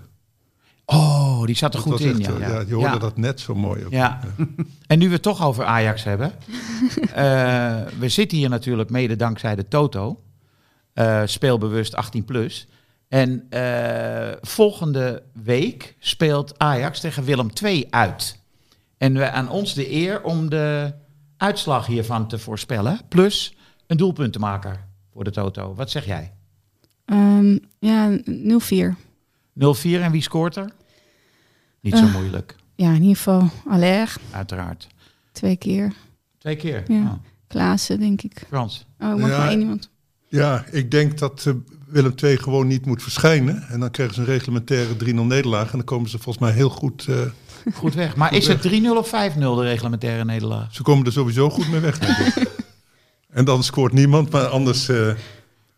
[0.86, 2.08] Oh, die zat er Dat goed in.
[2.20, 2.48] echt, Ja, ja.
[2.48, 2.98] ja, je hoorde Ja.
[2.98, 3.84] dat net zo mooi.
[3.84, 3.92] ook.
[3.92, 4.20] Ja.
[4.86, 6.32] En nu we het toch over Ajax hebben.
[7.14, 10.20] eh, we zitten hier natuurlijk mede dankzij de Toto.
[10.92, 12.68] Eh, speelbewust 18 plus.
[13.08, 18.38] En eh, volgende week speelt Ajax tegen Willem II uit.
[18.98, 20.92] En we, aan ons de eer om de
[21.36, 23.00] uitslag hiervan te voorspellen.
[23.08, 25.74] Plus een doelpuntenmaker voor de Toto.
[25.74, 26.32] Wat zeg jij?
[27.04, 28.96] Ehm, ja, 0-4.
[29.58, 30.70] 0-4 en wie scoort er?
[31.80, 32.12] Niet zo Eh.
[32.14, 34.86] moeilijk, Ja, in ieder geval Aller, uiteraard.
[35.32, 35.92] twee keer.
[36.38, 36.82] Twee keer.
[36.88, 37.02] Ja.
[37.02, 37.12] Oh,
[37.46, 38.42] Klaassen, denk ik.
[38.48, 38.86] Frans.
[39.00, 39.38] Oh, ik mag Ja.
[39.38, 39.90] maar één iemand.
[40.28, 41.52] Ja, ik denk dat eh,
[41.86, 43.62] Willem II gewoon niet moet verschijnen.
[43.68, 45.70] En dan krijgen ze een reglementaire 3-0 nederlaag.
[45.70, 47.06] En dan komen ze volgens mij heel goed...
[47.08, 47.20] eh,
[47.74, 48.16] Goed weg.
[48.16, 50.74] Maar is het 3-0 of 5-0 de reglementaire nederlaag?
[50.74, 52.50] ze komen er sowieso goed mee weg, denk ik.
[53.38, 54.30] en dan scoort niemand.
[54.30, 55.12] Maar anders, eh,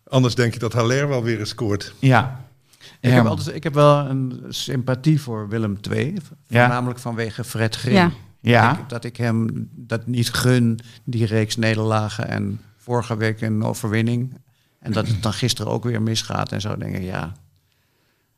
[0.09, 1.95] anders denk je dat Haller wel weer eens scoort.
[1.99, 2.48] Ja.
[3.01, 6.15] Ik heb, altijd, ik heb wel een sympathie voor Willem II.
[6.47, 6.61] Ja.
[6.65, 7.95] Voornamelijk vanwege Fred Grim.
[7.95, 8.11] Ja.
[8.41, 8.79] Ja.
[8.79, 12.29] Ik- dat ik hem dat niet gun, die reeks nederlagen.
[12.29, 14.35] En vorige week een overwinning.
[14.81, 16.77] En dat het dan gisteren ook weer misgaat en zo.
[16.77, 17.33] denk ik, ja.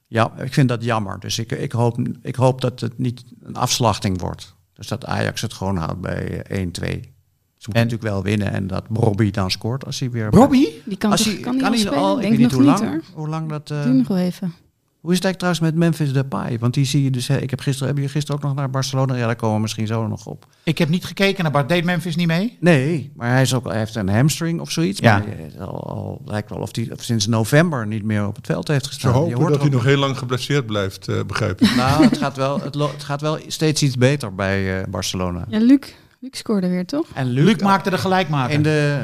[0.07, 1.21] Ja, ik vind dat jammer.
[1.21, 4.55] Dus ik, ik, hoop, ik hoop dat het niet een afslachting wordt.
[4.73, 7.13] Dus dat Ajax het gewoon houdt bij eh, 1-2.
[7.61, 10.31] Ze moeten En- natuurlijk wel winnen en dat Robbie dan scoort als hij weer...
[10.31, 10.83] Robbie?
[10.85, 11.99] Die kan, Als toch, hij, kan die al spelen?
[11.99, 13.03] al, ik denk weet niet nog hoe niet lang, hoor.
[13.15, 13.71] hoe lang dat...
[13.71, 14.53] eh, Doe nog wel even.
[15.01, 16.59] hoe is het eigenlijk trouwens met Memphis Depay?
[16.59, 17.29] Want die zie je dus...
[17.29, 19.15] Ik heb gisteren, hebben jullie gisteren ook nog naar Barcelona?
[19.15, 20.47] Ja, daar komen we misschien zo nog op.
[20.63, 21.69] Ik heb niet gekeken naar Bart.
[21.69, 22.57] Deed Memphis niet mee?
[22.61, 25.01] Nee, maar hij, is ook, hij heeft een hamstring of zoiets.
[25.01, 25.19] Ja.
[25.19, 28.69] Maar het al, al lijkt wel of hij sinds november niet meer op het veld
[28.69, 29.27] heeft Ze gestaan.
[29.27, 31.75] Je hoort dat hij nog heel lang geblesseerd blijft, eh, begrijp ik.
[31.77, 35.45] Nou, het gaat, wel, het, lo- het gaat wel steeds iets beter bij eh, Barcelona.
[35.49, 35.79] Ja, Luc.
[36.21, 37.07] Luc scoorde weer, toch?
[37.15, 38.55] En Luc, maakte de gelijkmaker.
[38.55, 39.03] in de,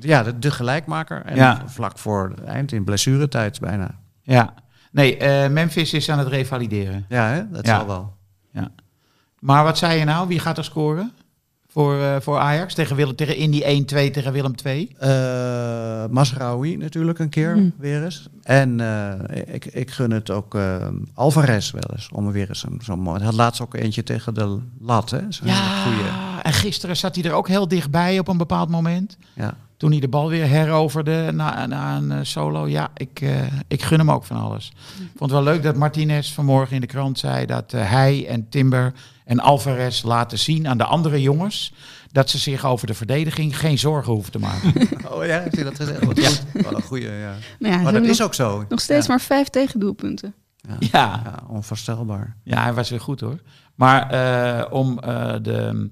[0.00, 1.22] ja, de, de gelijkmaker.
[1.24, 1.62] En Ja.
[1.66, 3.90] vlak voor het eind, in blessuretijd bijna.
[4.22, 4.54] Ja.
[4.92, 7.04] Nee, eh, Memphis is aan het revalideren.
[7.08, 7.50] Ja, hè?
[7.50, 7.76] dat Ja.
[7.78, 8.16] zal wel.
[9.38, 10.28] Maar wat zei je nou?
[10.28, 11.12] Wie gaat er scoren?
[11.68, 12.74] Voor, eh, voor Ajax?
[12.74, 14.94] Tegen, Willem, tegen Indy 1-2 tegen Willem 2?
[14.98, 17.70] Eh Masraoui natuurlijk een keer Hm.
[17.78, 18.28] weer eens.
[18.42, 22.80] En eh, ik, ik gun het ook eh, Alvarez wel eens om weer eens een-
[22.84, 23.16] zo'n mooi.
[23.16, 25.20] Hij had laatst ook eentje tegen de lat, hè?
[25.28, 26.27] Zo'n Ja, goeie.
[26.48, 29.16] En gisteren zat hij er ook heel dichtbij op een bepaald moment.
[29.34, 29.56] Ja.
[29.76, 32.68] Toen hij de bal weer heroverde na, na een eh, solo.
[32.68, 34.72] Ja, ik, eh, ik gun hem ook van alles.
[34.98, 38.26] Ik vond het wel leuk dat Martinez vanmorgen in de krant zei dat eh, hij
[38.28, 38.92] en Timber
[39.24, 41.72] en Alvarez laten zien aan de andere jongens
[42.12, 44.72] dat ze zich over de verdediging geen zorgen hoeven te maken.
[45.12, 46.04] Oh ja, heeft hij dat gezegd?
[46.04, 46.42] Wat goed.
[46.52, 47.34] Wel een goeie, ja.
[47.58, 48.64] Nou ja, Maar dat nog, is ook zo.
[48.68, 49.12] nog steeds ja.
[49.12, 50.34] maar vijf tegendoelpunten.
[50.56, 50.76] Ja.
[50.78, 52.36] ja, Ja, onvoorstelbaar.
[52.44, 53.38] ja, hij was weer goed hoor.
[53.74, 55.90] Maar eh, om eh, de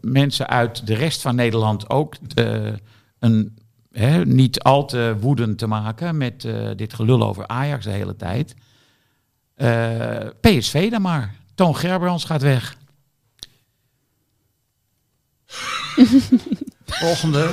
[0.00, 2.72] mensen uit de rest van Nederland ook eh,
[3.18, 3.58] een,
[3.92, 8.16] hè, niet al te woedend te maken met eh, dit gelul over Ajax de hele
[8.16, 8.54] tijd.
[9.54, 11.34] Eh, PSV dan maar.
[11.54, 12.76] Toon Gerbrands gaat weg.
[16.86, 17.50] Volgende.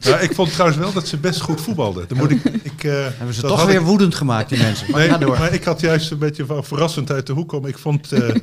[0.00, 2.08] Ja, ik vond trouwens wel dat ze best goed voetbalden.
[2.08, 4.90] Dan moet ik, ik, eh, Hebben ze dat toch weer ik- woedend gemaakt, die mensen.
[4.90, 5.38] Maar Nee, ga door.
[5.38, 7.70] maar ik had juist een beetje van verrassend uit de hoek komen.
[7.70, 8.34] Ik vond, eh,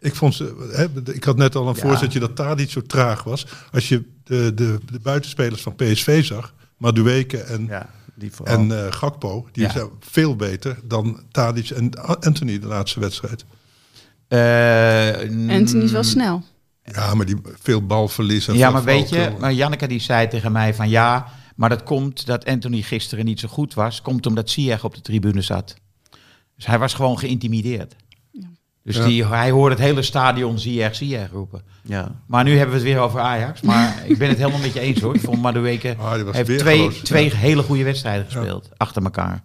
[0.00, 1.80] ik vond ze, hè, ik had net al een Ja.
[1.80, 3.46] voorzetje dat Tadic zo traag was.
[3.72, 8.58] Als je de, de, de buitenspelers van PSV zag, Madueke en, Ja, die vooral.
[8.58, 9.70] en eh, Gakpo, die Ja.
[9.70, 13.44] zijn veel beter dan Tadic en Anthony de laatste wedstrijd.
[14.28, 16.42] Eh, Anthony is wel snel.
[16.84, 18.48] Ja, maar die veel balverlies.
[18.48, 21.82] En Ja, maar weet je, maar Janneke die zei tegen mij van ja, maar dat
[21.82, 25.74] komt dat Anthony gisteren niet zo goed was, komt omdat Ziyech op de tribune zat.
[26.56, 27.94] Dus hij was gewoon geïntimideerd.
[28.82, 29.04] Dus Ja.
[29.04, 31.62] die, hij hoorde het hele stadion Ziyech, Ziyech roepen.
[31.82, 32.20] ja.
[32.26, 33.60] Maar nu hebben we het weer over Ajax.
[33.60, 35.14] Maar ik ben het helemaal met je eens hoor.
[35.14, 36.90] Ik vond Madueke Ah, heeft twee, ja.
[37.02, 38.70] twee hele goede wedstrijden gespeeld.
[38.76, 39.42] Achter elkaar.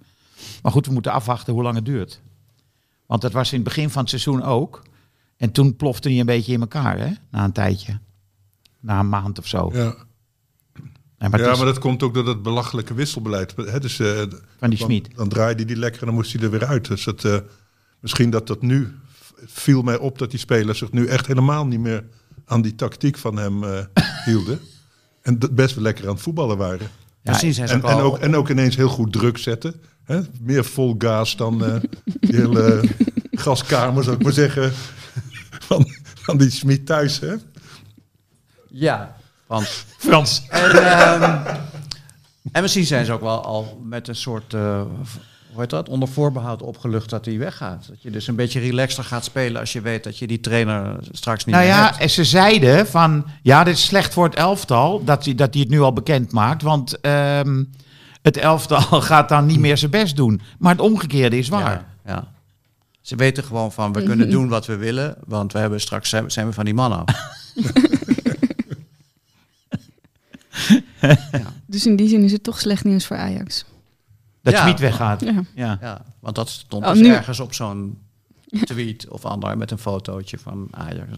[0.62, 2.21] Maar goed, we moeten afwachten hoe lang het duurt.
[3.06, 4.82] Want dat was in het begin van het seizoen ook.
[5.38, 7.12] En toen plofte hij een beetje in elkaar, hè?
[7.32, 8.00] Na een tijdje.
[8.80, 9.69] Na een maand of zo.
[9.74, 9.95] Ja,
[11.17, 13.54] Nee, maar ja is maar dat komt ook door dat belachelijke wisselbeleid.
[13.56, 14.08] Hè, dus, eh,
[14.58, 15.10] van die dan, Smit.
[15.15, 16.88] dan draaide die lekker en dan moest hij er weer uit.
[16.88, 17.38] Dus dat, eh,
[18.00, 18.93] misschien dat dat nu...
[19.48, 22.04] viel mij op dat die spelers zich nu echt helemaal niet meer
[22.46, 23.80] aan die tactiek van hem eh,
[24.26, 24.60] hielden.
[25.22, 26.88] En dat best wel lekker aan het voetballen waren.
[27.22, 29.74] Ja, Precies, En, ook en, ook, en ook ineens heel goed druk zetten.
[30.04, 30.20] Hè?
[30.40, 31.76] Meer vol gas dan eh
[32.20, 32.84] die hele
[33.32, 34.72] gaskamer, zou ik maar zeggen,
[35.60, 37.20] van, van die Smit thuis.
[37.20, 37.34] Hè?
[38.70, 39.16] Ja,
[39.98, 40.44] Frans.
[40.50, 41.56] En, ehm,
[42.52, 44.82] en misschien zijn ze ook wel al met een soort, eh,
[45.56, 47.86] hoe heet dat, onder voorbehoud opgelucht dat hij weggaat.
[47.89, 50.98] Dat je dus een beetje relaxter gaat spelen als je weet dat je die trainer
[51.12, 51.98] straks niet Nou meer ja, hebt.
[51.98, 55.62] en ze zeiden van, ja, dit is slecht voor het elftal, dat hij dat hij
[55.62, 56.62] het nu al bekend maakt.
[56.62, 57.63] Want ehm,
[58.22, 60.41] Het elftal gaat dan niet meer zijn best doen.
[60.60, 61.86] Maar het omgekeerde is waar.
[62.06, 62.34] Ja, ja.
[63.02, 66.46] Ze weten gewoon van, we kunnen doen wat we willen, want we hebben straks zijn
[66.46, 67.15] we van die mannen af.
[71.65, 73.65] Dus in die zin is het toch slecht nieuws voor Ajax.
[74.46, 74.62] Dat Ja.
[74.62, 75.22] Schmid weggaat.
[75.22, 75.44] Ja.
[75.56, 75.78] Ja.
[75.82, 77.98] Ja, want dat stond Oh, dus nu- ergens op zo'n
[78.64, 81.10] tweet of ander met een fotootje van Ajax.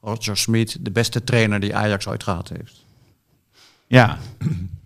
[0.00, 2.84] Roger Smit, de beste trainer die Ajax ooit gehad heeft.
[3.86, 4.18] ja.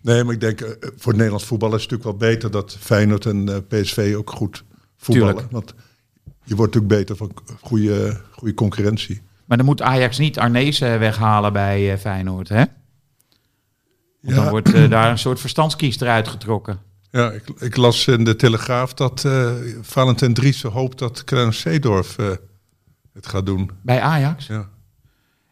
[0.01, 2.77] Nee, maar ik denk eh, voor het Nederlands voetbal is het natuurlijk wel beter dat
[2.79, 4.63] Feyenoord en eh, PSV ook goed
[4.97, 5.33] voetballen.
[5.33, 5.51] Tuurlijk.
[5.51, 5.73] Want
[6.43, 7.31] je wordt natuurlijk beter van
[7.61, 9.21] goede, goede concurrentie.
[9.45, 12.63] Maar dan moet Ajax niet Arnezen weghalen bij eh, Feyenoord, hè?
[14.21, 16.79] Want dan wordt daar een soort verstandskies eruit getrokken.
[17.15, 19.51] Ja, ik, ik las in de Telegraaf dat eh
[19.81, 22.29] Valentin Driessen hoopt dat Clarence Seedorf eh,
[23.13, 23.71] het gaat doen.
[23.81, 24.47] Bij Ajax.
[24.47, 24.69] Ja.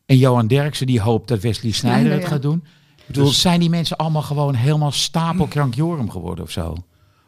[0.05, 2.27] En Johan Derksen die hoopt dat Wesley Sneijder Sneijder, het ja.
[2.27, 2.63] gaat doen.
[2.97, 6.75] Ik bedoel, Dus- zijn die mensen allemaal gewoon helemaal stapelkrankjorum geworden of zo?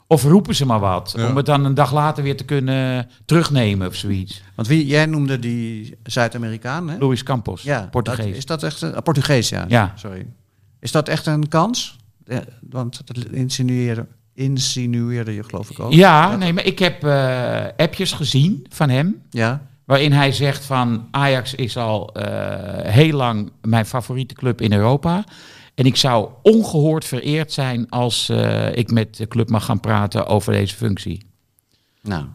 [0.07, 1.27] Of roepen ze maar wat, Ja.
[1.29, 4.43] om het dan een dag later weer te kunnen terugnemen of zoiets.
[4.55, 6.97] Want wie, jij noemde die Zuid-Amerikaan, hè?
[6.97, 8.25] Luis Campos, Ja, Portugees.
[8.25, 9.65] dat- is dat echt een ah, Portugees, ja.
[9.67, 9.93] Ja.
[9.95, 10.27] Sorry.
[10.79, 11.97] Is dat echt een kans?
[12.25, 15.93] Ja, want dat insinueerde, insinueerde je geloof ik ook.
[15.93, 19.21] Ja, nee, maar ik heb eh, appjes gezien van hem.
[19.29, 19.67] Ja.
[19.85, 25.23] Waarin hij zegt van Ajax is al eh, heel lang mijn favoriete club in Europa.
[25.75, 30.27] En ik zou ongehoord vereerd zijn als eh, ik met de club mag gaan praten
[30.27, 31.25] over deze functie.
[32.01, 32.25] Nou,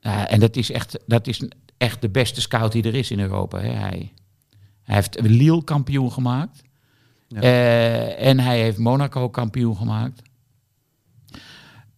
[0.00, 3.58] en dat is, echt, dat is echt de beste scout die er is in Europa.
[3.58, 3.70] Hè?
[3.70, 4.12] Hij,
[4.82, 6.62] hij heeft Lille kampioen gemaakt.
[7.28, 7.40] Ja.
[8.16, 10.22] En hij heeft Monaco kampioen gemaakt.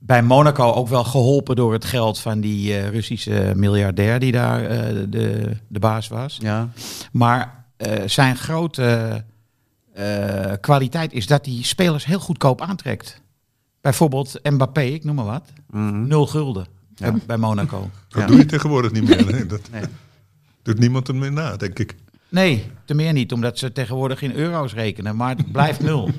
[0.02, 4.64] Bij Monaco ook wel geholpen door het geld van die eh, Russische miljardair die daar
[4.64, 6.36] eh, de, de baas was.
[6.40, 6.68] ja.
[7.12, 9.24] Maar eh, zijn grote
[9.92, 13.20] eh, kwaliteit is dat hij spelers heel goedkoop aantrekt.
[13.80, 15.52] Bijvoorbeeld Mbappé, ik noem maar wat.
[15.70, 16.06] Mhm.
[16.06, 17.10] Nul gulden Ja.
[17.12, 17.90] bij- bij Monaco.
[18.08, 18.26] Dat Ja.
[18.26, 19.32] doe je tegenwoordig niet meer.
[19.32, 19.82] Nee, dat Nee.
[20.62, 21.94] doet niemand er meer na, denk ik.
[22.28, 26.10] Nee, te meer niet, omdat ze tegenwoordig in euro's rekenen, maar het blijft nul.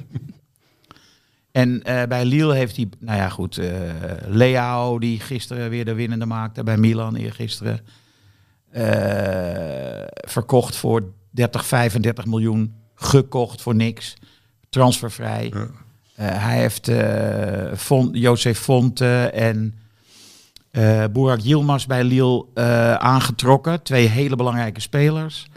[1.51, 3.69] En eh, bij Lille heeft hij, nou ja goed, eh
[4.27, 7.79] Leao die gisteren weer de winnende maakte, bij Milan eergisteren.
[8.71, 14.13] eh verkocht voor 30, 35 miljoen, gekocht voor niks,
[14.69, 15.51] transfervrij.
[15.53, 15.67] Ja.
[16.23, 16.91] Hij heeft
[18.11, 19.75] Josef Fonte en
[20.71, 22.45] eh Burak Yilmaz bij Lille
[22.99, 23.83] aangetrokken.
[23.83, 25.47] Twee hele belangrijke spelers.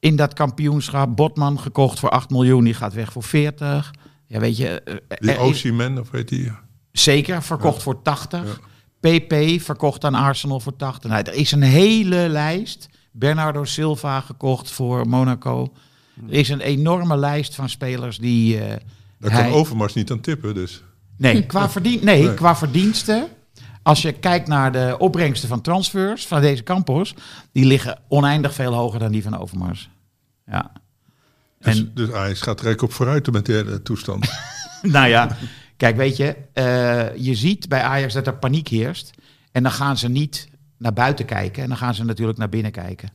[0.00, 3.90] In dat kampioenschap, Botman gekocht voor 8 miljoen, die gaat weg voor 40.
[4.28, 6.52] Ja, weet je, eh, Die Osimhen, of weet die?
[6.92, 8.60] zeker verkocht voor 80.
[9.00, 11.10] PP verkocht aan Arsenal voor 80.
[11.10, 12.88] Nou, er is een hele lijst.
[13.12, 15.72] Bernardo Silva gekocht voor Monaco.
[16.28, 18.60] Er is een enorme lijst van spelers die.
[18.60, 18.76] eh,
[19.18, 20.82] Daar hij- kan Overmars niet aan tippen, dus.
[21.16, 22.34] Nee, qua, verdien, nee, Nee.
[22.34, 23.28] qua verdiensten.
[23.82, 27.14] Als je kijkt naar de opbrengsten van transfers van deze campus,
[27.52, 29.90] die liggen oneindig veel hoger dan die van Overmars.
[30.46, 30.72] Ja.
[31.58, 34.30] Dus, En dus Ajax gaat er op vooruit met hele toestand.
[34.82, 35.36] nou ja,
[35.76, 39.10] kijk, weet je, eh, je ziet bij Ajax dat er paniek heerst.
[39.52, 42.72] En dan gaan ze niet naar buiten kijken en dan gaan ze natuurlijk naar binnen
[42.72, 43.10] kijken.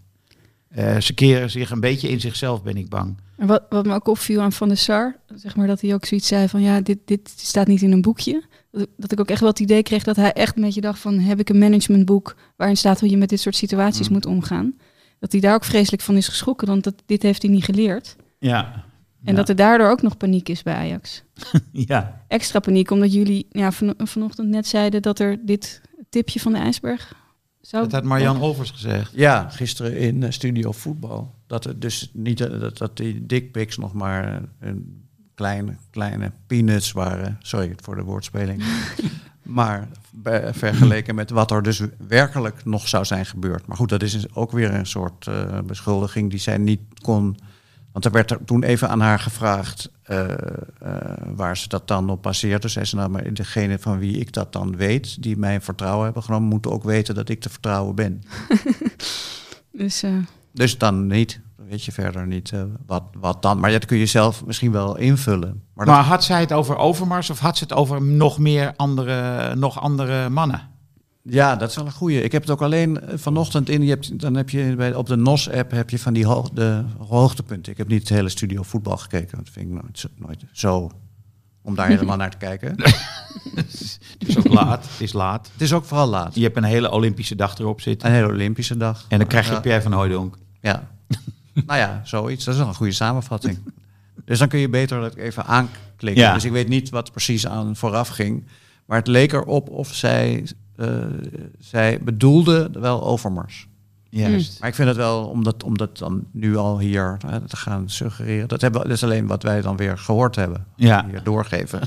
[0.67, 3.17] Eh, ze keren zich een beetje in zichzelf, ben ik bang.
[3.37, 6.05] En wat, wat me ook opviel aan Van der Sar, zeg maar dat hij ook
[6.05, 8.43] zoiets zei van ja, dit, dit staat niet in een boekje.
[8.71, 10.99] Dat, dat ik ook echt wel het idee kreeg dat hij echt met je dacht
[10.99, 14.13] van heb ik een managementboek waarin staat hoe je met dit soort situaties Mm.
[14.13, 14.75] moet omgaan.
[15.19, 18.15] Dat hij daar ook vreselijk van is geschrokken, want dat, dit heeft hij niet geleerd.
[18.43, 18.83] Ja.
[19.23, 21.23] En dat er daardoor ook nog paniek is bij Ajax.
[21.71, 22.21] ja.
[22.27, 26.57] Extra paniek, omdat jullie ja, van, vanochtend net zeiden dat er dit tipje van de
[26.57, 27.13] ijsberg
[27.61, 27.83] zou...
[27.83, 29.11] Dat had Marjan Olvers gezegd.
[29.15, 31.35] Ja, gisteren in eh, Studio Voetbal.
[31.47, 36.31] Dat het dus niet eh, dat, dat die dickpics nog maar eh, een kleine, kleine
[36.47, 37.37] peanuts waren.
[37.41, 38.63] Sorry voor de woordspeling.
[39.43, 39.87] maar
[40.51, 43.65] vergeleken met wat er dus werkelijk nog zou zijn gebeurd.
[43.65, 47.37] Maar goed, dat is ook weer een soort eh, beschuldiging die zij niet kon.
[47.93, 50.37] Want er werd er toen even aan haar gevraagd eh, eh,
[51.25, 52.61] waar ze dat dan op baseert.
[52.61, 56.03] Dus zei ze nou, maar degene van wie ik dat dan weet, die mijn vertrouwen
[56.03, 58.21] hebben genomen, moeten ook weten dat ik te vertrouwen ben.
[59.71, 60.11] Dus eh,
[60.51, 61.41] Dus dan niet.
[61.57, 62.53] Dan weet je verder niet
[62.85, 63.59] wat, wat dan.
[63.59, 65.63] Maar dat kun je zelf misschien wel invullen.
[65.73, 69.55] Maar, Maar, had zij het over Overmars of had ze het over nog meer andere,
[69.55, 70.72] nog andere mannen?
[71.23, 72.21] Ja, dat is wel een goeie.
[72.21, 73.83] Ik heb het ook alleen eh, vanochtend in.
[73.83, 76.83] Je hebt, dan heb je bij, op de NOS-app heb je van die hoog, de
[76.97, 77.71] hoogtepunten.
[77.71, 79.37] Ik heb niet het hele studio voetbal gekeken.
[79.37, 80.91] Dat vind ik nooit, zo- nooit zo.
[81.61, 82.75] Om daar helemaal naar te kijken.
[83.55, 84.83] Het is ook laat.
[84.91, 85.49] Het is laat.
[85.51, 86.35] Het is ook vooral laat.
[86.35, 88.07] Je hebt een hele Olympische dag erop zitten.
[88.07, 89.05] Een hele Olympische dag.
[89.09, 89.59] En dan krijg je Ja.
[89.59, 90.37] Pierre van Hooijdonk.
[90.61, 90.89] Ja.
[91.67, 92.45] nou ja, zoiets.
[92.45, 93.59] Dat is wel een goede samenvatting.
[94.25, 96.23] Dus dan kun je beter dat even klikken.
[96.23, 96.33] Ja.
[96.33, 98.45] Dus ik weet niet wat precies aan vooraf ging.
[98.85, 100.47] Maar het leek erop of zij,
[101.59, 103.67] zij bedoelde wel Overmars.
[104.09, 104.59] Juist.
[104.59, 107.55] Maar ik vind het wel, om dat, om dat dan nu al hier hè, te
[107.55, 108.47] gaan suggereren...
[108.47, 110.65] Dat, hebben, dat is alleen wat wij dan weer gehoord hebben.
[110.75, 111.05] Ja.
[111.09, 111.81] Hier doorgeven.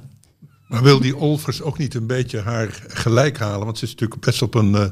[0.69, 3.65] Maar wil die Olvers ook niet een beetje haar gelijk halen?
[3.65, 4.87] Want ze is natuurlijk best op een eh,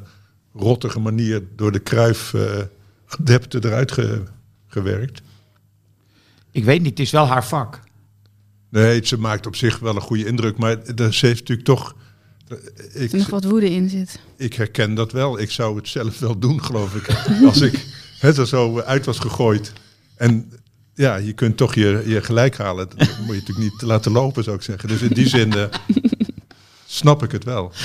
[0.54, 4.22] rottige manier door de Kruif-adepten eruit ge-
[4.66, 5.22] gewerkt.
[6.50, 7.80] Ik weet niet, het is wel haar vak.
[8.68, 10.56] Nee, ze maakt op zich wel een goede indruk.
[10.56, 11.94] Maar ze heeft natuurlijk toch...
[12.48, 14.18] Dat er nog Ik, wat woede in zit.
[14.36, 15.40] ik herken dat wel.
[15.40, 17.08] Ik zou het zelf wel doen, geloof ik.
[17.46, 17.86] Als ik
[18.18, 19.72] het er zo uit was gegooid.
[20.16, 20.52] En
[20.94, 22.88] ja, je kunt toch je, je gelijk halen.
[22.88, 24.88] Dat moet je natuurlijk niet laten lopen, zou ik zeggen.
[24.88, 25.64] Dus in die zin eh,
[26.86, 27.72] snap ik het wel.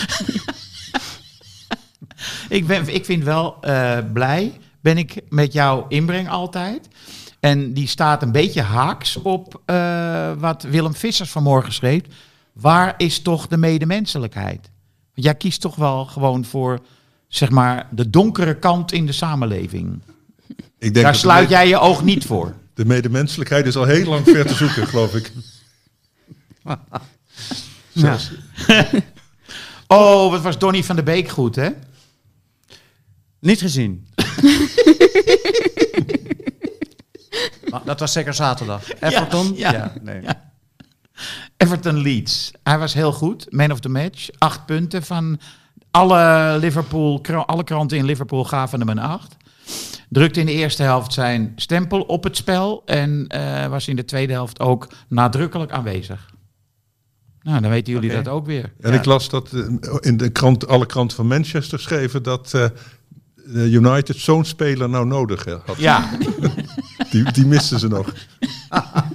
[2.49, 6.87] Ik, ben, ik vind wel eh, blij, ben ik met jouw inbreng altijd.
[7.39, 12.01] En die staat een beetje haaks op eh, wat Willem Vissers vanmorgen schreef.
[12.53, 14.69] Waar is toch de medemenselijkheid?
[15.13, 16.79] Want jij kiest toch wel gewoon voor,
[17.27, 20.01] zeg maar, de donkere kant in de samenleving.
[20.57, 22.53] Ik denk Daar de sluit jij je oog niet voor.
[22.73, 25.31] De medemenselijkheid is al heel lang ver te zoeken, geloof ik.
[27.93, 28.31] Zelfs-
[29.88, 31.69] Oh, wat was Donny van der Beek goed, hè?
[33.39, 34.07] Niet gezien.
[37.85, 38.93] Dat was zeker zaterdag.
[38.99, 39.53] Everton?
[39.55, 39.93] ja.
[40.01, 40.21] nee.
[40.21, 40.48] Ja.
[41.63, 42.51] Everton Leeds.
[42.63, 43.47] Hij was heel goed.
[43.49, 44.29] Man of the match.
[44.37, 45.39] Acht punten van
[45.91, 49.35] alle, Liverpool, alle kranten in Liverpool gaven hem een acht.
[50.09, 52.81] Drukte in de eerste helft zijn stempel op het spel.
[52.85, 56.29] En eh, was in de tweede helft ook nadrukkelijk aanwezig.
[57.41, 58.73] Nou, dan weten jullie dat ook weer.
[58.81, 58.97] En Ja.
[58.97, 59.67] ik las dat eh,
[59.99, 62.65] in de krant, alle kranten van Manchester schreven dat eh,
[63.35, 65.77] de United zo'n speler nou nodig had.
[65.77, 66.09] Ja,
[67.11, 68.13] Die, die misten ze nog.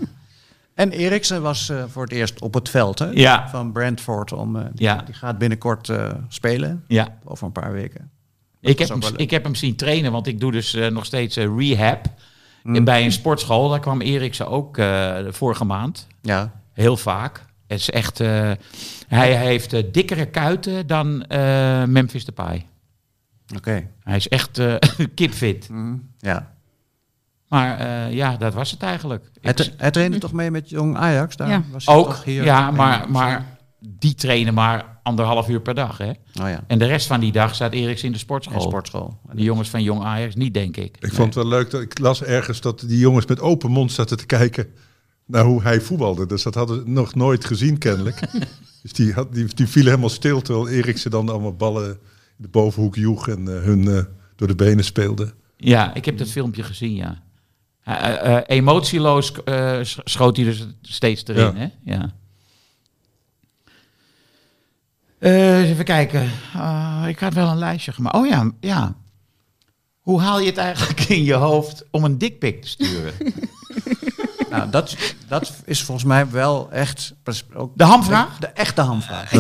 [0.75, 3.07] En Eriksen was eh, voor het eerst op het veld hè?
[3.11, 3.49] Ja.
[3.49, 4.33] van Brentford.
[4.33, 5.03] Om, eh, die, Ja.
[5.03, 7.19] die gaat binnenkort eh, spelen, ja.
[7.25, 8.11] over een paar weken.
[8.61, 11.57] Ik heb, hem, ik heb hem zien trainen, want ik doe dus nog steeds eh,
[11.59, 12.07] rehab.
[12.63, 12.85] Mm.
[12.85, 14.77] Bij een sportschool, daar kwam Eriksen ook
[15.29, 16.07] vorige maand.
[16.23, 17.45] Ja, Heel vaak.
[17.67, 18.19] Het is echt,
[19.09, 21.25] hij heeft dikkere kuiten dan
[21.93, 22.67] Memphis Depay.
[23.57, 23.89] oké.
[24.03, 24.61] Hij is echt
[25.15, 25.69] kipfit.
[25.69, 25.95] Mhm.
[26.19, 26.54] Ja.
[27.49, 29.25] Maar eh, ja, dat was het eigenlijk.
[29.41, 31.37] Hij, Ik- tra- hij trainde toch mee met jong Ajax?
[31.37, 31.63] Daar Ja.
[31.73, 35.99] was hij ook, toch hier ja, maar, maar die trainen maar anderhalf uur per dag.
[35.99, 36.09] Hè?
[36.11, 38.61] Oh ja, En de rest van die dag staat Eriksen in de sportschool.
[38.61, 39.19] sportschool.
[39.33, 40.97] De jongens van Jong Ajax niet, denk ik.
[41.01, 43.93] Ik vond het wel leuk dat ik las ergens dat die jongens met open mond
[43.93, 44.67] zaten te kijken
[45.27, 46.27] naar hoe hij voetbalde.
[46.27, 48.21] Dus dat hadden ze nog nooit gezien kennelijk.
[48.83, 51.97] dus die, had, die, die vielen helemaal stil terwijl Eriksen dan allemaal ballen in
[52.37, 54.03] de bovenhoek joeg en eh, hun eh,
[54.37, 55.35] door de benen speelde.
[55.57, 57.23] Ja, ik heb dat filmpje gezien, ja.
[57.85, 61.53] Eh, emotieloos eh, sch- schoot hij dus steeds erin, Ja.
[61.55, 61.69] hè?
[61.95, 62.13] Ja.
[65.19, 66.31] Eh, even kijken.
[66.55, 68.17] Ah, ik had wel een lijstje gemaakt.
[68.17, 68.95] Oh ja, ja.
[70.01, 73.15] Hoe haal je het eigenlijk in je hoofd om een dikpik te sturen?
[74.51, 74.97] Nou, dat,
[75.29, 77.15] dat is volgens mij wel echt...
[77.55, 78.39] Ook De hamvraag?
[78.39, 79.33] De, echte hamvraag.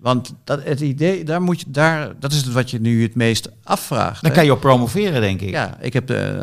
[0.00, 3.14] Want dat, het idee, daar moet je, daar, dat is het wat je nu het
[3.14, 4.22] meest afvraagt.
[4.22, 4.36] Dan hè?
[4.36, 5.50] kan je op promoveren, denk ik.
[5.50, 6.38] Ja, ik heb eh,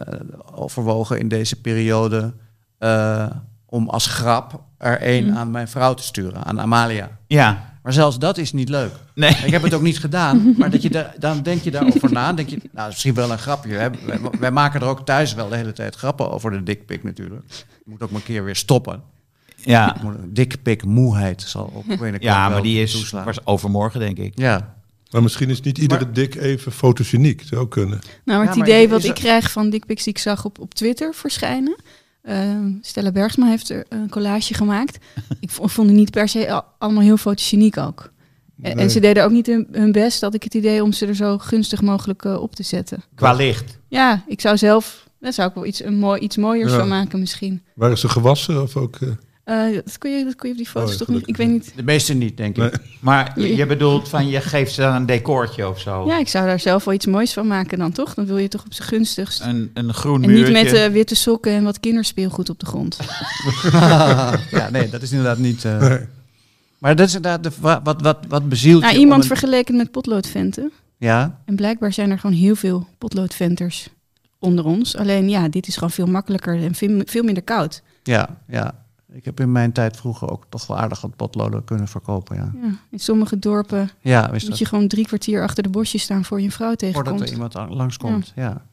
[0.54, 2.34] overwogen in deze periode
[2.78, 3.26] eh,
[3.66, 7.10] om als grap er één aan mijn vrouw te sturen, aan Amalia.
[7.28, 7.74] Ja.
[7.84, 8.92] Maar zelfs dat is niet leuk.
[9.14, 9.36] Nee.
[9.46, 12.34] Ik heb het ook niet gedaan, maar dat je daar, dan denk je daarover na.
[12.34, 13.76] Denk je, nou, misschien wel een grapje.
[13.76, 13.90] Hè?
[14.06, 17.66] Wij, wij maken er ook thuis wel de hele tijd grappen over de dikpik natuurlijk.
[17.86, 19.02] Moet ook maar een keer weer stoppen.
[19.66, 19.98] Ja,
[20.28, 23.26] Dikpik moeheid zal ook binnenkort ja maar die is toeslaan.
[23.26, 24.40] was overmorgen, denk ik.
[24.40, 24.76] Ja,
[25.12, 27.42] Maar misschien is niet iedere dik even fotogeniek.
[27.46, 28.00] Zou kunnen.
[28.26, 30.60] Nou, maar het Ja, maar idee wat ik krijg van dickpics die ik zag op,
[30.60, 31.76] op Twitter verschijnen.
[32.22, 34.98] Ehm, Stella Bergsma heeft er een collage gemaakt.
[35.40, 38.14] ik vo- vond het niet per se al- allemaal heel fotogeniek ook.
[38.62, 41.38] En, ze deden ook niet hun, best, had ik het idee, om ze er zo
[41.38, 43.04] gunstig mogelijk eh, op te zetten.
[43.16, 43.78] Qua licht.
[43.88, 46.78] Ja, ik zou zelf, daar zou ik wel iets, een mooi, iets mooiers Ja.
[46.78, 47.62] van maken misschien.
[47.74, 48.96] Waren ze gewassen of ook...
[48.96, 49.10] eh,
[49.46, 51.28] Eh, dat, kun je, dat kun je op die foto's Oh, toch niet?
[51.28, 51.74] Ik weet niet.
[51.76, 52.62] de meeste niet, denk ik.
[52.62, 52.72] Nee.
[53.00, 56.06] Maar je bedoelt van je geeft ze dan een decoortje of zo.
[56.08, 58.14] Ja, ik zou daar zelf wel iets moois van maken dan toch?
[58.14, 59.42] Dan wil je toch op zijn gunstigst.
[59.42, 60.54] Een, een groen En muurtje.
[60.54, 62.98] niet met eh, witte sokken en wat kinderspeelgoed op de grond.
[64.52, 65.66] ja, nee, dat is inderdaad niet...
[65.66, 66.00] eh, nee.
[66.78, 69.76] Maar dat is inderdaad de, wa- wat, wat, wat bezielt Nou, je iemand een- vergeleken
[69.76, 70.72] met potloodventen.
[70.98, 73.88] Ja, En blijkbaar zijn er gewoon heel veel potloodventers
[74.40, 74.96] onder ons.
[74.98, 77.82] Alleen ja, dit is gewoon veel makkelijker en veel, veel minder koud.
[78.04, 78.84] ja, ja.
[79.16, 82.52] Ik heb in mijn tijd vroeger ook toch wel aardig wat potloden kunnen verkopen, ja.
[82.62, 86.26] Ja, in sommige dorpen Ja, moet dat je gewoon drie kwartier achter de bosjes staan
[86.26, 87.22] voor je een vrouw voordat tegenkomt.
[87.22, 88.66] er iemand langskomt, ja.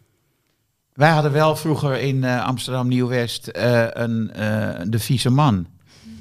[0.92, 5.66] Wij hadden wel vroeger in eh, Amsterdam Nieuw-West eh, een, eh, de vieze man.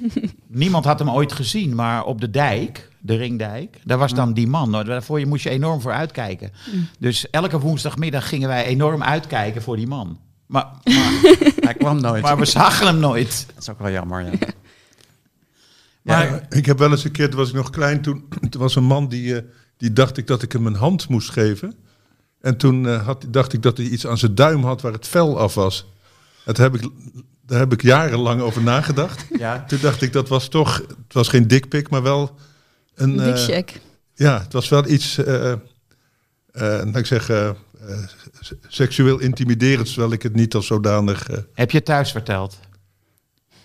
[0.46, 4.46] Niemand had hem ooit gezien, maar op de dijk, de ringdijk, daar was dan die
[4.46, 4.70] man.
[4.70, 6.50] Nou, Daarvoor je moest je enorm voor uitkijken.
[6.98, 10.18] Dus elke woensdagmiddag gingen wij enorm uitkijken voor die man.
[10.46, 11.20] Maar, maar,
[11.60, 12.22] Hij kwam nooit.
[12.22, 13.44] maar we zagen hem nooit.
[13.54, 14.30] dat is ook wel jammer, ja.
[16.02, 18.60] Maar Ja, ik heb wel eens een keer, toen was ik nog klein, toen, toen
[18.60, 19.42] was een man die, eh,
[19.76, 21.74] die dacht ik dat ik hem een hand moest geven.
[22.40, 25.08] En toen eh, had, dacht ik dat hij iets aan zijn duim had waar het
[25.08, 25.86] vel af was.
[26.44, 26.88] Dat heb ik,
[27.46, 29.24] daar heb ik jarenlang over nagedacht.
[29.38, 29.64] ja.
[29.68, 32.36] Toen dacht ik dat was toch, het was geen dikpik, maar wel
[32.94, 33.16] een...
[33.16, 33.80] Dik check.
[34.14, 35.58] ja, het was wel iets, eh eh
[36.52, 37.71] laat ik zeggen, eh, s-
[38.68, 41.28] seksueel intimiderend, terwijl ik het niet als zodanig...
[41.28, 42.58] eh, heb je thuis verteld?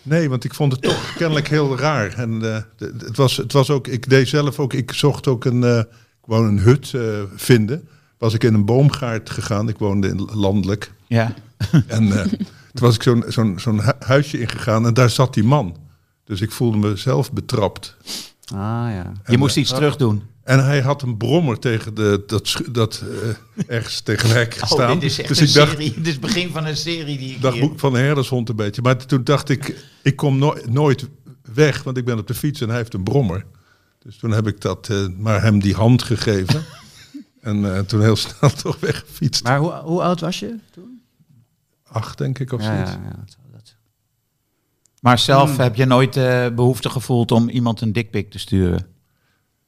[0.02, 2.14] Nee, want ik vond het toch kennelijk heel raar.
[2.14, 5.64] En eh, het, was, het was ook, ik deed zelf ook, ik zocht ook een,
[5.64, 5.82] eh,
[6.26, 7.02] gewoon een hut eh,
[7.36, 7.88] vinden.
[8.18, 10.92] Was ik in een boomgaard gegaan, ik woonde in landelijk.
[11.08, 11.34] Ja.
[11.88, 12.24] En eh,
[12.74, 15.78] toen was ik zo'n zo'n zo'n hu- huisje ingegaan en daar zat die man.
[16.24, 17.96] Dus ik voelde mezelf betrapt.
[18.54, 18.58] Ah,
[18.92, 19.12] ja.
[19.26, 20.24] Je moest iets terug doen.
[20.48, 24.88] En hij had een brommer tegen de, dat, dat eh, ergens tegen hek gestaan.
[24.88, 25.94] Oh, dit is echt dus een ik dacht, serie.
[25.94, 28.50] Dit is het begin van een serie die ik dacht hier- boek van de herdershond
[28.50, 28.82] een beetje.
[28.82, 31.08] Maar toen dacht ik, ik kom no- nooit
[31.54, 33.46] weg, want ik ben op de fiets en hij heeft een brommer.
[34.00, 36.64] Dus toen heb ik dat eh, maar hem die hand gegeven.
[37.42, 39.44] en eh, toen heel snel toch weggefietst.
[39.44, 41.02] Maar hoe, hoe oud was je toen?
[41.88, 43.04] Acht, denk ik, of Ja, ja, zoiets.
[43.04, 43.76] ja, dat- dat-
[45.02, 45.60] Maar zelf Hmm.
[45.60, 48.88] heb je nooit eh, behoefte gevoeld om iemand een dikpik te sturen?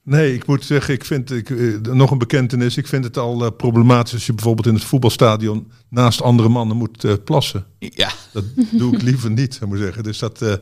[0.09, 2.77] Nee, ik moet zeggen, ik vind, ik, eh, nog een bekentenis.
[2.77, 6.77] Ik vind het al eh, problematisch als je bijvoorbeeld in het voetbalstadion naast andere mannen
[6.77, 7.65] moet eh, plassen.
[7.79, 8.09] Ja.
[8.33, 10.03] Dat doe ik liever niet, zou ik maar zeggen.
[10.03, 10.53] Dus dat, eh,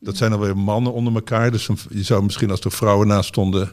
[0.00, 1.50] dat zijn alweer mannen onder elkaar.
[1.50, 3.70] Dus een- je zou misschien als er vrouwen naast stonden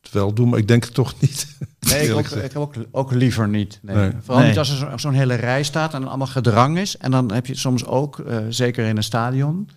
[0.00, 1.46] het wel doen, maar ik denk het toch niet.
[1.80, 2.44] Nee, ik, ook, gezegd.
[2.44, 3.78] ik heb ook, ook liever niet.
[3.82, 3.96] Nee.
[3.96, 4.10] Nee.
[4.20, 4.48] Vooral Nee.
[4.48, 6.96] niet als er zo- zo'n hele rij staat en allemaal gedrang is.
[6.96, 9.68] En dan heb je soms ook, eh, zeker in een stadion,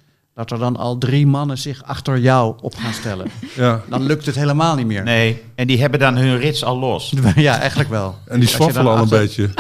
[0.42, 3.28] dat er dan al drie mannen zich achter jou op gaan stellen.
[3.56, 3.82] Ja.
[3.90, 5.04] Dan lukt het helemaal niet meer.
[5.04, 7.14] Nee, en die hebben dan hun rits al los.
[7.36, 8.16] Ja, eigenlijk wel.
[8.26, 9.50] En die zwaffelen al een beetje.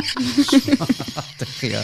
[1.60, 1.82] Ja.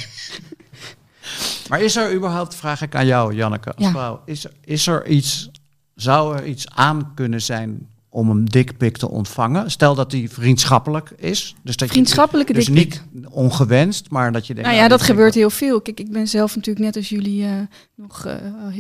[1.70, 3.92] Maar is er überhaupt, vraag ik aan jou, Janneke, als Ja.
[3.92, 5.50] vrouw, is, is er iets,
[5.96, 7.88] zou er iets aan kunnen zijn
[8.18, 9.72] om een dikpik te ontvangen?
[9.72, 11.56] Stel dat die vriendschappelijk is.
[11.64, 14.70] Dus dat Vriendschappelijke je, dus niet ongewenst, maar dat je denkt...
[14.70, 15.82] Nou ja, dit dat gebeurt heel veel.
[15.82, 17.52] Kijk, ik ben zelf natuurlijk net als jullie eh,
[17.96, 18.36] nog eh,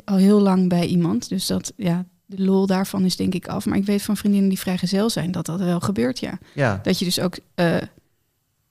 [0.06, 1.30] al- heel lang bij iemand.
[1.30, 3.66] Dus dat, ja, de lol daarvan is denk ik af.
[3.66, 6.38] Maar ik weet van vriendinnen die vrijgezel zijn dat dat wel gebeurt, ja.
[6.56, 7.76] Ja, Dat je dus ook eh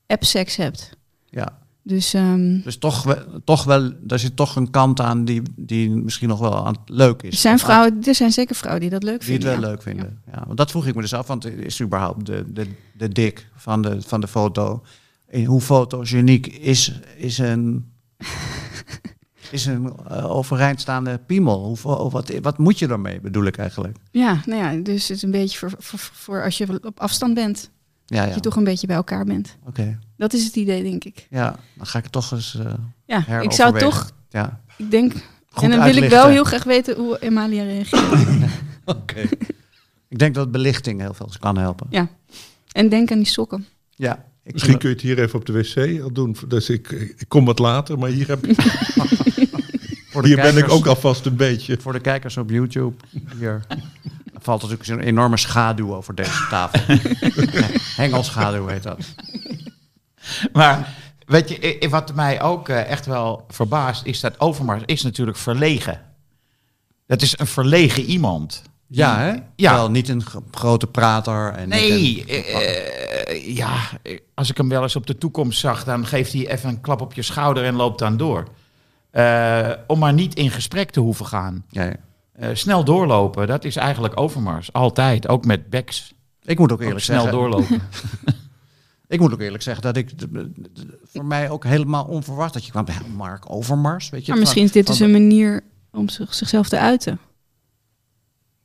[0.06, 0.90] app-seks hebt.
[1.24, 1.58] ja.
[1.86, 6.28] Dus ehm, Dus toch, toch wel, daar zit toch een kant aan die, die misschien
[6.28, 7.30] nog wel aan leuk is.
[7.32, 9.60] er zijn vrouwen, er zijn zeker vrouwen die dat leuk Die het vinden.
[9.60, 9.74] wel ja.
[9.74, 10.22] leuk vinden.
[10.32, 10.42] Ja.
[10.46, 13.82] want dat vroeg ik me dus af, want is überhaupt de, de, de dik van
[13.82, 14.82] de, van de foto,
[15.28, 17.92] in hoe fotogeniek is, is een,
[19.50, 21.64] is een eh, overeind staande piemel?
[21.82, 23.96] Hoe, wat, wat moet je daarmee, bedoel ik eigenlijk?
[24.10, 27.34] Ja, nou ja, dus het is een beetje voor, voor, voor als je op afstand
[27.34, 27.70] bent.
[28.06, 28.34] Ja, Dat ja.
[28.34, 29.56] je toch een beetje bij elkaar bent.
[29.66, 29.98] Oké.
[30.16, 31.26] Dat is het idee, denk ik.
[31.30, 32.72] Ja, dan ga ik het toch eens eh
[33.06, 34.60] Ja, ik zou toch, Ja.
[34.76, 35.12] ik denk,
[35.50, 38.26] Goed en dan wil ik wel heel graag weten hoe Emalia reageert.
[38.84, 39.20] Oké.
[40.08, 41.86] ik denk dat belichting heel veel kan helpen.
[41.90, 42.08] ja.
[42.72, 43.66] En denk aan die sokken.
[43.94, 44.24] Ja.
[44.42, 46.36] Ik Misschien kun je het hier even op de wc al doen.
[46.48, 48.60] Dus ik, ik kom wat later, maar hier, heb ik,
[50.22, 51.76] hier ben ik ook alvast een beetje.
[51.80, 52.94] Voor de kijkers op YouTube.
[53.38, 53.76] Hier Er
[54.46, 56.80] valt natuurlijk zo'n enorme schaduw over deze tafel.
[58.02, 58.98] Hengelschaduw heet dat.
[60.52, 60.94] Maar
[61.26, 66.00] weet je, wat mij ook eh, echt wel verbaast, is dat Overmars is natuurlijk verlegen.
[67.06, 68.62] Dat is een verlegen iemand.
[68.88, 69.32] Ja, hè?
[69.56, 69.74] Ja.
[69.74, 71.52] Wel niet een gro- grote prater.
[71.52, 73.72] En Nee, een- eh, eh, ja,
[74.34, 77.00] als ik hem wel eens op de toekomst zag, dan geeft hij even een klap
[77.00, 78.44] op je schouder en loopt dan door.
[79.86, 81.64] Om maar niet in gesprek te hoeven gaan.
[81.70, 81.96] ja, ja.
[82.36, 84.72] Eh, snel doorlopen, dat is eigenlijk Overmars.
[84.72, 86.14] Altijd, ook met backs.
[86.42, 87.38] Ik moet ook Ook eerlijk snel zeggen.
[87.38, 87.80] doorlopen.
[89.08, 90.10] Ik moet ook eerlijk zeggen dat ik
[91.04, 92.84] voor mij ook helemaal onverwacht dat je kwam.
[92.86, 94.30] Ja, Mark Overmars, weet je.
[94.30, 97.18] Maar misschien is dit dus een manier om zich, zichzelf te uiten.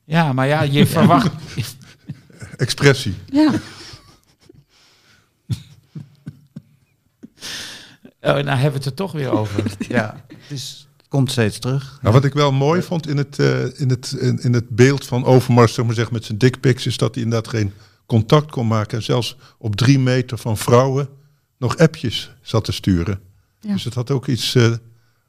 [0.04, 1.32] ja, maar ja, je verwacht...
[2.58, 3.16] Expressie.
[3.26, 3.52] Ja,
[8.22, 9.64] Oh, nou hebben we het er toch weer over.
[9.88, 12.00] Ja, het, is, komt steeds terug.
[12.02, 15.06] Nou, wat ik wel mooi vond in het, eh, in het, in, in het beeld
[15.06, 17.74] van Overmars, zeg maar zeggen, met zijn dickpics, is dat hij inderdaad geen
[18.06, 18.98] contact kon maken.
[18.98, 21.10] En zelfs op drie meter van vrouwen
[21.58, 23.20] nog appjes zat te sturen.
[23.60, 23.74] Ja.
[23.74, 24.74] Dus het had ook iets eh,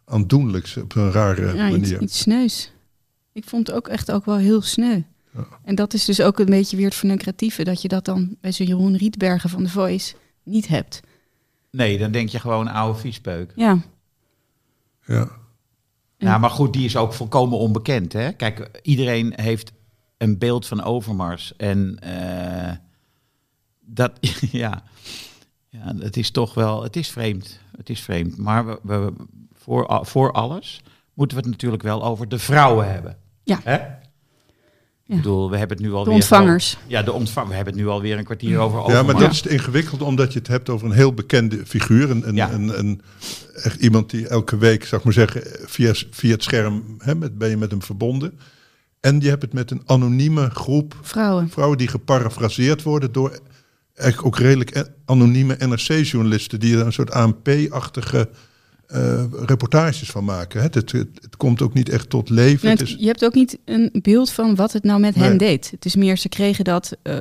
[0.05, 2.01] aandoenlijks op een rare ja iets, manier.
[2.01, 2.72] iets sneus.
[3.33, 5.03] Ik vond het ook echt ook wel heel sneu.
[5.64, 8.53] En dat is dus ook een beetje weer het verneukeratieve, dat je dat dan bij
[8.53, 11.01] zo'n Jeroen Rietbergen van The Voice niet hebt.
[11.70, 13.53] Nee, dan denk je gewoon oude viespeuk.
[13.57, 13.78] Ja,
[15.07, 15.41] Ja.
[16.23, 18.12] Ja, maar goed, die is ook volkomen onbekend.
[18.12, 18.33] Hè?
[18.33, 19.73] Kijk, iedereen heeft
[20.18, 21.57] een beeld van Overmars.
[21.57, 22.77] En eh,
[23.81, 24.12] dat,
[24.51, 24.83] ja,
[25.68, 27.61] ja, het is toch wel, het is vreemd.
[27.77, 28.37] Het is vreemd.
[28.37, 29.12] Maar we, we,
[29.53, 30.83] voor, voor alles
[31.14, 33.16] moeten we het natuurlijk wel over de vrouwen hebben.
[33.45, 33.61] Ja.
[33.64, 33.79] Hè?
[35.16, 36.04] Ik bedoel, we hebben het nu alweer...
[36.04, 36.76] De ontvangers.
[36.86, 37.48] Ja, de ontvang.
[37.48, 40.38] We hebben het nu alweer een kwartier over Ja, maar dat is ingewikkeld omdat je
[40.38, 42.10] het hebt over een heel bekende figuur.
[42.10, 42.52] Een, een, Ja.
[42.52, 43.00] een, een-
[43.54, 47.48] echt iemand die elke week, zeg maar zeggen, via, via het scherm hè, met, ben
[47.50, 48.38] je met hem verbonden.
[49.00, 51.48] En je hebt het met een anonieme groep Vrouwen.
[51.50, 53.38] vrouwen die geparafraseerd worden door
[53.94, 58.28] eigenlijk ook redelijk anonieme NRC-journalisten die er een soort ANP-achtige
[58.93, 60.62] eh, reportages van maken.
[60.62, 62.66] Het, het, het komt ook niet echt tot leven.
[62.68, 65.28] Nee, het Je hebt ook niet een beeld van wat het nou met Nee.
[65.28, 65.70] hen deed.
[65.70, 66.97] Het is meer, ze kregen dat.
[67.03, 67.20] eh,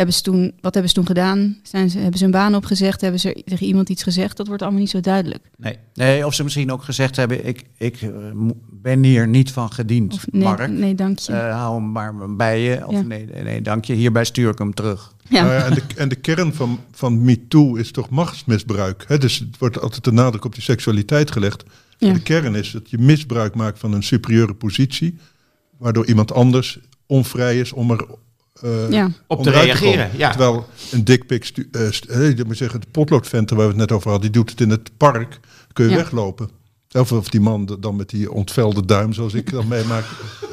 [0.00, 1.58] hebben ze toen, wat hebben ze toen gedaan?
[1.62, 3.00] Zijn ze, hebben ze een baan opgezegd?
[3.00, 4.36] Hebben ze tegen iemand iets gezegd?
[4.36, 5.50] Dat wordt allemaal niet zo duidelijk.
[5.56, 5.78] Nee.
[5.94, 8.08] Nee, of ze misschien ook gezegd hebben, ik, ik eh,
[8.70, 10.70] ben hier niet van gediend, Of nee, Mark.
[10.70, 11.32] nee dank je.
[11.32, 12.86] Eh, hou hem maar bij je.
[12.86, 13.00] Of Ja.
[13.00, 13.92] nee, nee, nee, dank je.
[13.94, 15.14] Hierbij stuur ik hem terug.
[15.28, 15.42] ja.
[15.42, 19.04] Nou ja, en, de, en de kern van, van MeToo is toch machtsmisbruik.
[19.08, 19.18] Hè?
[19.18, 21.64] Dus het wordt altijd de nadruk op die seksualiteit gelegd.
[21.98, 22.12] Ja.
[22.12, 25.18] De kern is dat je misbruik maakt van een superieure positie,
[25.78, 28.06] waardoor iemand anders onvrij is om er
[28.62, 29.10] eh, Ja.
[29.26, 30.30] Op te reageren, ja.
[30.30, 33.92] Terwijl een dickpic, stu- eh, eh, ik moet zeggen, de potloodventer waar we het net
[33.92, 35.40] over hadden, die doet het in het park,
[35.72, 35.96] kun je Ja.
[35.96, 36.50] weglopen.
[36.92, 40.04] Of, of die man dan met die ontvelde duim, zoals ik dan meemaak.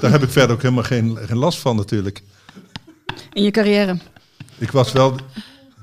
[0.02, 2.24] Daar heb ik verder ook helemaal geen, geen last van natuurlijk.
[3.34, 3.98] In je carrière.
[4.58, 5.16] Ik was wel,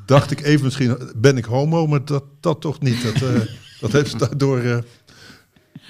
[0.06, 3.02] dacht ik even misschien, ben ik homo, maar dat, dat toch niet.
[3.02, 3.40] Dat, eh,
[3.80, 4.78] dat heeft daardoor, eh,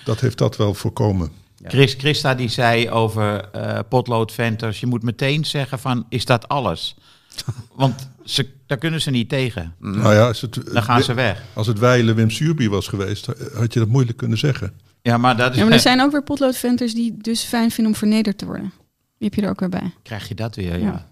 [0.04, 1.30] dat heeft dat wel voorkomen.
[1.68, 6.94] Chris, Christa die zei over eh potloodventers, je moet meteen zeggen van, is dat alles?
[7.74, 9.74] Want ze, daar kunnen ze niet tegen.
[9.78, 11.42] Nou ja, als het, Dan gaan ze weg.
[11.52, 14.72] als het wijlen Wim Suurby was geweest, had je dat moeilijk kunnen zeggen.
[15.02, 17.92] Ja, maar dat is, Ja, maar er zijn ook weer potloodventers die dus fijn vinden
[17.92, 18.72] om vernederd te worden.
[19.18, 19.92] Die heb je er ook weer bij.
[20.02, 20.84] krijg je dat weer, ja.
[20.86, 21.08] Ja.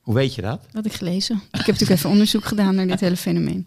[0.00, 0.60] Hoe weet je dat?
[0.62, 1.36] Dat had ik gelezen.
[1.36, 3.66] Ik heb natuurlijk even onderzoek gedaan naar dit hele fenomeen.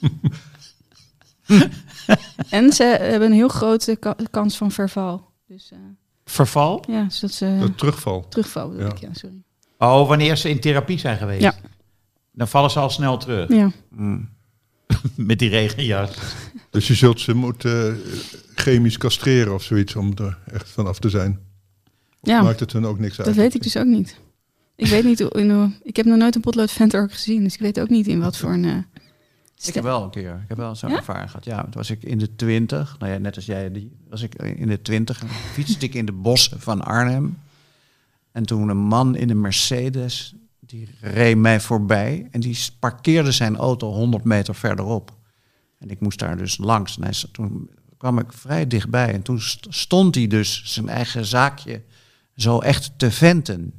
[2.50, 5.30] en ze hebben een heel grote ka- kans van verval.
[5.46, 5.78] Dus eh,
[6.24, 6.84] Verval?
[6.88, 8.28] ja, dus dat ze terugval.
[8.28, 8.90] terugval bedoel Ja.
[8.92, 9.42] ik, ja, sorry.
[9.78, 11.42] Oh, wanneer ze in therapie zijn geweest.
[11.42, 11.54] Ja.
[12.32, 13.48] Dan vallen ze al snel terug.
[13.48, 13.70] Ja.
[15.14, 16.10] Met die regenjas.
[16.70, 17.98] Dus je zult ze moeten eh,
[18.54, 21.38] chemisch castreren of zoiets om er echt vanaf te zijn.
[22.22, 23.26] ja, Maakt het hun ook niks uit.
[23.26, 24.16] dat weet ik dus ook niet.
[24.76, 27.80] Ik weet niet, in, ik heb nog nooit een potloodventer ook gezien, dus ik weet
[27.80, 28.86] ook niet in wat voor een...
[29.64, 30.96] Ik heb wel een keer, ik heb wel zo'n Ja?
[30.96, 31.44] ervaring gehad.
[31.44, 34.34] Ja, toen was ik in de twintig, nou ja, net als jij, die, was ik
[34.34, 35.22] in de twintig.
[35.52, 37.38] Fietste ik in de bossen van Arnhem.
[38.32, 42.28] En toen een man in een Mercedes, die reed mij voorbij.
[42.30, 45.14] En die parkeerde zijn auto 100 meter verderop.
[45.78, 46.96] En ik moest daar dus langs.
[46.96, 49.12] En hij, toen kwam ik vrij dichtbij.
[49.12, 51.82] En toen st- stond hij dus zijn eigen zaakje
[52.36, 53.72] zo echt te venten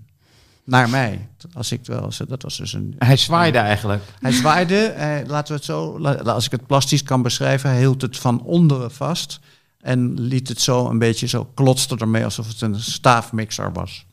[0.68, 1.28] naar mij.
[1.53, 4.03] Als ik wel, dat was dus een, Hij zwaaide eigenlijk.
[4.20, 8.01] hij zwaaide, eh, laten we het zo, als ik het plastisch kan beschrijven, hij hield
[8.01, 9.39] het van onderen vast
[9.82, 14.05] en liet het zo een beetje zo klotste ermee alsof het een staafmixer was.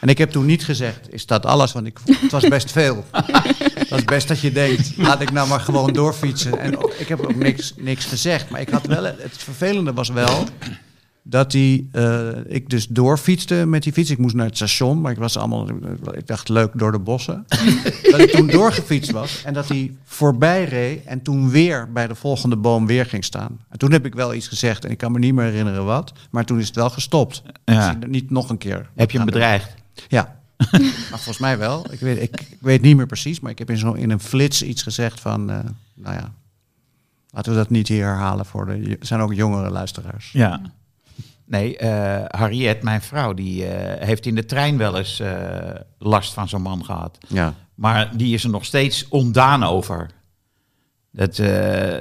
[0.00, 1.72] En ik heb toen niet gezegd, is dat alles?
[1.72, 3.04] Want ik, het was best veel.
[3.88, 6.58] Dat is best dat je denkt, laat ik nou maar gewoon doorfietsen.
[6.58, 8.50] En ook- ik heb ook niks, niks gezegd.
[8.50, 10.44] Maar ik had wel, het vervelende was wel
[11.22, 14.10] dat die, eh, ik dus doorfietste met die fiets.
[14.10, 15.68] Ik moest naar het station, maar ik was allemaal,
[16.12, 17.44] ik dacht leuk door de bossen.
[18.10, 22.14] dat ik toen doorgefietst was en dat hij voorbij reed en toen weer bij de
[22.14, 23.58] volgende boom weer ging staan.
[23.68, 26.12] En toen heb ik wel iets gezegd en ik kan me niet meer herinneren wat,
[26.30, 27.42] maar toen is het wel gestopt.
[27.64, 27.94] Ja.
[27.94, 28.90] Dus niet nog een keer.
[28.94, 29.74] Heb je hem bedreigd?
[30.08, 30.40] Ja.
[30.70, 31.92] maar volgens mij wel.
[31.92, 34.20] Ik weet, ik, ik weet niet meer precies, maar ik heb in, zo, in een
[34.20, 35.58] flits iets gezegd van, eh,
[35.94, 36.32] nou ja,
[37.30, 40.32] laten we dat niet hier herhalen voor de, er zijn ook jongere luisteraars.
[40.32, 40.60] Ja.
[41.52, 46.32] Nee, eh Harriet, mijn vrouw, die eh, heeft in de trein wel eens eh, last
[46.32, 47.18] van zo'n man gehad.
[47.28, 47.54] Ja.
[47.74, 50.10] Maar die is er nog steeds ondaan over.
[51.10, 52.00] Dat, eh,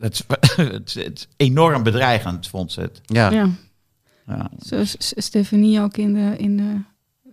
[0.00, 0.22] dat, is-
[1.04, 3.00] het, enorm bedreigend, vond ze het.
[3.06, 3.30] Ja.
[3.30, 3.48] ja.
[4.26, 4.50] Ja.
[4.58, 6.80] Zoals S- Stefanie ook in, de, in, de,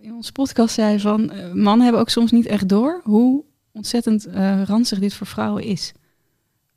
[0.00, 1.32] in onze podcast zei van...
[1.52, 5.92] mannen hebben ook soms niet echt door hoe ontzettend eh ranzig dit voor vrouwen is.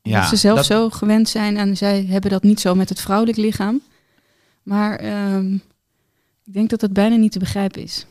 [0.02, 2.90] Ja, dat ze zelf dat- zo gewend zijn en zij hebben dat niet zo met
[2.90, 3.82] het vrouwelijk lichaam.
[4.68, 5.53] Maar ehm,
[6.43, 8.05] ik denk dat dat bijna niet te begrijpen is.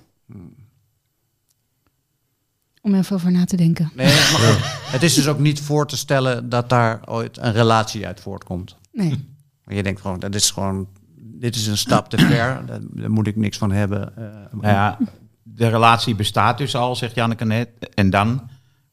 [2.83, 3.91] Om even over na te denken.
[3.95, 8.07] Nee, maar het is dus ook niet voor te stellen dat daar ooit een relatie
[8.07, 8.77] uit voortkomt.
[8.93, 9.25] Nee.
[9.65, 13.27] Je denkt gewoon, dat is gewoon, dit is een stap te ver, daar, daar moet
[13.27, 14.17] ik niks van hebben.
[14.17, 14.25] eh,
[14.61, 14.99] Nou ja,
[15.43, 17.69] de relatie bestaat dus al, zegt Janneke net.
[17.95, 18.49] En dan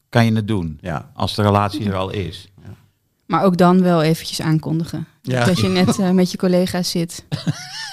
[0.08, 0.78] kan je het doen.
[0.80, 1.10] Ja.
[1.14, 2.48] Als de relatie er al is.
[3.26, 5.06] Maar ook dan wel eventjes aankondigen.
[5.22, 5.44] Ja.
[5.44, 7.24] Dat je net eh, met je collega's zit.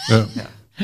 [0.07, 0.25] Ja.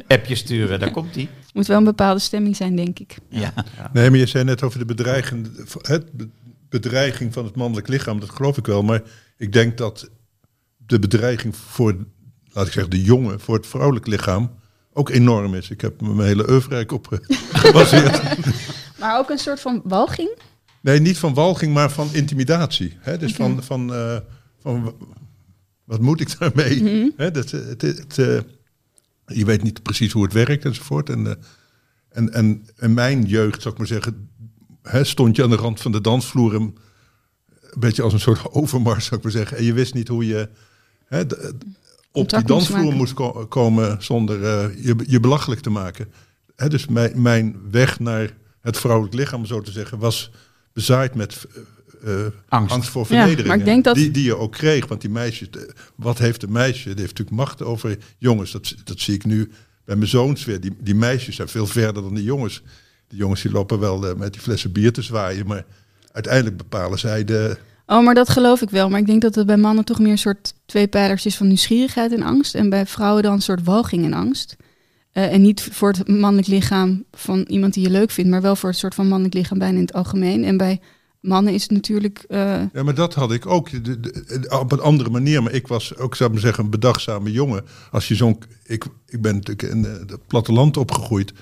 [0.08, 1.30] Appje sturen, daar komt die.
[1.54, 3.18] Moet wel een bepaalde stemming zijn, denk ik.
[3.30, 3.54] Ja.
[3.94, 5.50] Nee, maar je zei net over de bedreiging,
[5.82, 6.30] het be-
[6.70, 8.20] bedreiging van het mannelijk lichaam.
[8.20, 8.84] Dat geloof ik wel.
[8.84, 9.02] Maar
[9.38, 10.10] ik denk dat
[10.78, 11.96] de bedreiging voor,
[12.54, 14.52] laat ik zeggen, de jongen, voor het vrouwelijk lichaam
[14.94, 15.70] ook enorm is.
[15.70, 18.22] Ik heb mijn hele oeuvre eigenlijk op eh, gebaseerd.
[19.00, 20.30] Maar ook een soort van walging.
[20.82, 22.98] Nee, niet van walging, maar van intimidatie.
[23.00, 23.18] Hè?
[23.18, 24.16] Dus van, van, eh,
[24.68, 25.04] van w-
[25.84, 27.14] wat moet ik daarmee?
[27.18, 27.32] Hè?
[27.32, 28.40] Dat, eh, het, het, eh,
[29.26, 31.10] je weet niet precies hoe het werkt enzovoort.
[31.10, 31.34] En, eh,
[32.10, 34.30] en, en in mijn jeugd, zou ik maar zeggen,
[34.82, 36.56] hè, stond je aan de rand van de dansvloer.
[36.56, 39.58] en Een beetje als een soort overmars, zou ik maar zeggen.
[39.58, 40.50] En je wist niet hoe je
[42.12, 44.40] op die dansvloer moest ko- komen zonder
[44.86, 46.12] je, je belachelijk te maken.
[46.56, 50.32] Hè, dus mijn, mijn weg naar het vrouwelijk lichaam, zo te zeggen, was
[50.74, 51.46] bezaaid met
[52.04, 52.74] eh, Angst.
[52.74, 53.48] angst voor Ja, vernedering.
[53.48, 54.88] maar ik denk dat- die, die je ook kreeg.
[54.88, 55.48] Want die meisjes,
[55.96, 56.84] wat heeft een meisje?
[56.90, 58.52] Die heeft natuurlijk macht over jongens.
[58.52, 59.52] Dat, dat zie ik nu
[59.86, 60.62] bij mijn zoons weer.
[60.62, 62.62] Die, die meisjes zijn veel verder dan de jongens.
[63.08, 65.48] De jongens die lopen wel eh, met die flessen bier te zwaaien.
[65.48, 65.66] Maar
[66.12, 67.58] uiteindelijk bepalen zij de...
[67.86, 68.90] Oh, maar dat geloof ik wel.
[68.90, 71.48] Maar ik denk dat het bij mannen toch meer een soort twee pijlers is van
[71.48, 72.56] nieuwsgierigheid en angst.
[72.56, 74.56] En bij vrouwen dan een soort walging en angst.
[75.12, 78.56] Eh, en niet voor het mannelijk lichaam van iemand die je leuk vindt, maar wel
[78.56, 80.44] voor het soort van mannelijk lichaam bijna in het algemeen.
[80.44, 80.80] En bij
[81.22, 82.24] mannen is natuurlijk.
[82.28, 85.44] eh, Ja, maar dat had ik ook de- op een andere manier.
[85.44, 87.66] Maar ik was ook, zou ik maar zeggen, een bedachtzame jongen.
[87.92, 88.40] Als je zo'n...
[88.64, 91.34] Ik, ik ben natuurlijk in eh, het platteland opgegroeid.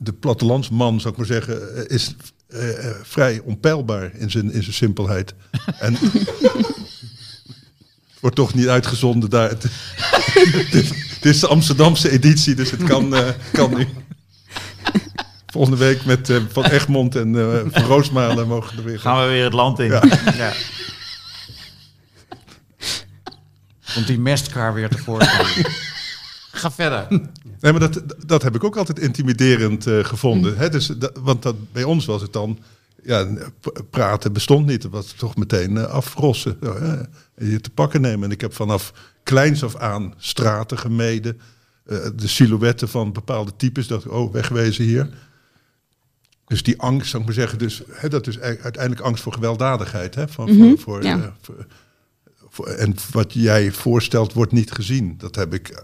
[0.00, 2.14] De, plattelandsman, zou ik maar zeggen, eh, is
[2.48, 5.34] eh, eh, vrij onpeilbaar in zijn, in zijn simpelheid.
[5.78, 5.96] En
[8.20, 9.48] wordt toch niet uitgezonden daar.
[9.48, 9.62] Het,
[10.70, 13.86] dit, is de Amsterdamse editie, dus het kan, eh, kan nu.
[15.54, 19.28] Volgende week met eh, Van Egmond en eh, Van Roosmalen mogen er weer Gaan we
[19.28, 19.86] weer het land in.
[19.90, 20.02] Ja.
[20.36, 20.52] Ja.
[23.94, 25.66] Komt die mestkar weer tevoorschijn.
[26.52, 27.06] Ga verder.
[27.60, 30.56] Nee, maar dat, dat heb ik ook altijd intimiderend eh, gevonden.
[30.56, 30.68] Hè?
[30.68, 32.58] Dus, dat, want dat, bij ons was het dan...
[33.02, 33.26] Ja,
[33.90, 34.82] praten bestond niet.
[34.82, 36.56] Het was toch meteen afrossen.
[36.62, 36.96] Zo, hè?
[37.34, 38.24] En je te pakken nemen.
[38.24, 38.92] En ik heb vanaf
[39.22, 41.40] kleins af aan straten gemeden.
[41.86, 43.86] eh, de silhouetten van bepaalde types.
[43.86, 45.08] Dat oh, wegwezen hier.
[46.46, 47.58] Dus die angst, zou ik maar zeggen.
[47.58, 50.14] Dus, hè, dat is uiteindelijk angst voor gewelddadigheid.
[50.14, 50.28] Hè?
[50.28, 51.18] Van, Mhm, voor, voor, ja.
[51.18, 51.66] eh, voor-
[52.48, 55.14] voor- en wat jij voorstelt wordt niet gezien.
[55.18, 55.82] Dat heb ik...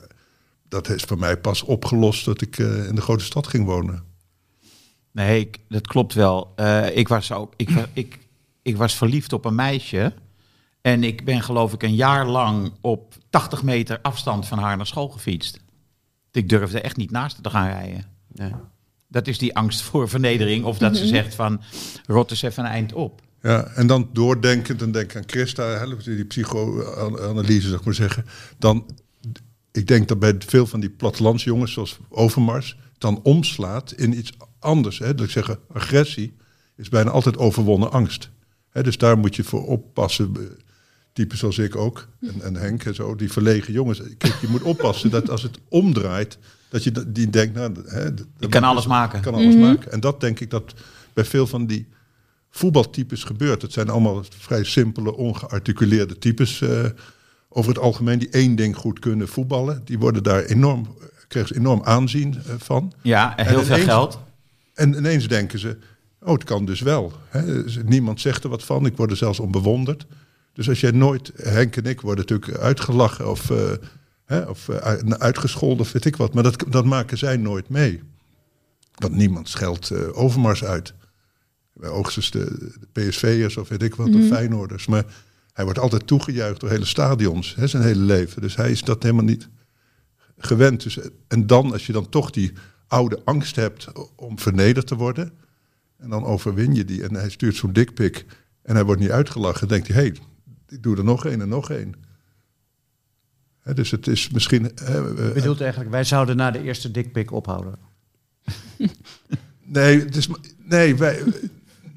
[0.68, 4.04] dat is voor mij pas opgelost dat ik eh, in de grote stad ging wonen.
[5.12, 6.52] Nee, ik, dat klopt wel.
[6.56, 8.18] Eh, ik, was ook, ik, ik,
[8.62, 10.14] ik was verliefd op een meisje.
[10.80, 14.86] En ik ben geloof ik een jaar lang op 80 meter afstand van haar naar
[14.86, 15.60] school gefietst.
[16.32, 18.04] Ik durfde echt niet naast haar te gaan rijden.
[18.32, 18.52] Nee.
[19.10, 20.64] Dat is die angst voor vernedering.
[20.64, 21.60] Of dat ze zegt van,
[22.06, 23.22] rot eens even een eind op.
[23.42, 28.24] Ja, en dan doordenkend, en denk aan Christa, die psychoanalyse, zou ik maar zeggen.
[28.58, 28.86] Dan,
[29.72, 34.98] ik denk dat bij veel van die plattelandsjongens, zoals Overmars, dan omslaat in iets anders.
[34.98, 35.14] Hè.
[35.14, 36.36] Dat ik zeggen, agressie
[36.76, 38.30] is bijna altijd overwonnen angst.
[38.70, 40.32] Hè, dus daar moet je voor oppassen.
[40.36, 40.42] eh,
[41.12, 44.00] Typen zoals ik ook, en, en Henk en zo, die verlegen jongens.
[44.18, 46.38] Kijk, je moet oppassen dat als het omdraait,
[46.70, 48.04] dat je die denkt, nou, hè,
[48.38, 49.20] Je kan alles maken.
[49.20, 49.92] kan alles maken.
[49.92, 50.74] En dat denk ik dat
[51.12, 51.88] bij veel van die
[52.50, 53.62] voetbaltypes gebeurt.
[53.62, 56.84] Het zijn allemaal vrij simpele, ongearticuleerde types eh,
[57.48, 59.82] over het algemeen die één ding goed kunnen voetballen.
[59.84, 60.96] Die worden daar enorm,
[61.28, 62.92] krijgen ze enorm aanzien eh, van.
[63.02, 64.18] Ja, en En heel veel geld.
[64.74, 65.76] En ineens denken ze,
[66.20, 67.12] oh, het kan dus wel.
[67.28, 67.62] Hè?
[67.62, 70.06] Dus Niemand zegt er wat van, ik word er zelfs om bewonderd.
[70.52, 73.56] Dus als jij nooit, Henk en ik worden natuurlijk uitgelachen of, eh,
[74.30, 76.34] hè, of eh, uitgescholden of weet ik wat.
[76.34, 78.02] Maar dat, dat maken zij nooit mee.
[78.94, 80.94] Want niemand scheldt eh, Overmars uit.
[81.72, 84.86] Bij oogstens de, de PSV'ers of weet ik wat, of Feyenoorders.
[84.86, 85.04] Maar
[85.52, 88.42] hij wordt altijd toegejuicht door hele stadions, hè, zijn hele leven.
[88.42, 89.48] Dus hij is dat helemaal niet
[90.38, 90.82] gewend.
[90.82, 92.52] Dus, en dan, als je dan toch die
[92.86, 95.32] oude angst hebt om vernederd te worden...
[95.98, 98.26] en dan overwin je die en hij stuurt zo'n dikpik...
[98.62, 100.02] en hij wordt niet uitgelachen, dan denkt hij...
[100.02, 100.18] hé, hey,
[100.68, 101.94] ik doe er nog één en nog één.
[103.74, 104.72] Dus het is misschien...
[104.84, 107.74] hè, eh, Je bedoelt eigenlijk, wij zouden na de eerste dikpik ophouden.
[109.72, 110.28] Nee, het is,
[110.64, 111.22] nee, wij,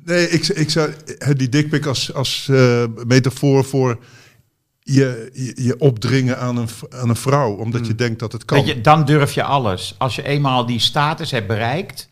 [0.06, 0.92] nee ik, ik zou
[1.36, 4.04] die dikpik als, als eh, metafoor voor
[4.80, 8.66] je, je, je opdringen aan een, aan een vrouw, omdat je denkt dat het kan.
[8.66, 9.96] Je, dan durf je alles.
[9.98, 12.08] Als je eenmaal die status hebt bereikt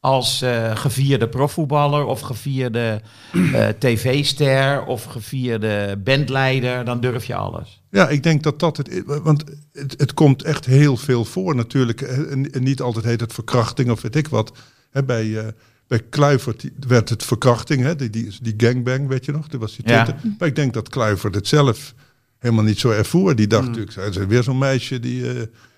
[0.00, 3.00] als eh, gevierde profvoetballer of gevierde
[3.32, 7.82] eh, tv-ster of gevierde bandleider, dan durf je alles.
[7.90, 9.02] Ja, ik denk dat dat het.
[9.06, 12.00] Want het, het komt echt heel veel voor natuurlijk.
[12.00, 14.52] En, en niet altijd heet het verkrachting of weet ik wat.
[14.90, 15.46] Hè, bij, eh,
[15.86, 17.96] bij Kluivert werd het verkrachting, hè?
[17.96, 19.48] Die, die, die gangbang, weet je nog?
[19.48, 20.04] Dat was die Ja.
[20.04, 20.30] Twitter.
[20.38, 21.94] Maar ik denk dat Kluivert het zelf
[22.38, 23.36] helemaal niet zo ervoer.
[23.36, 23.50] Die Mm.
[23.50, 25.24] dacht natuurlijk, er is weer zo'n meisje die,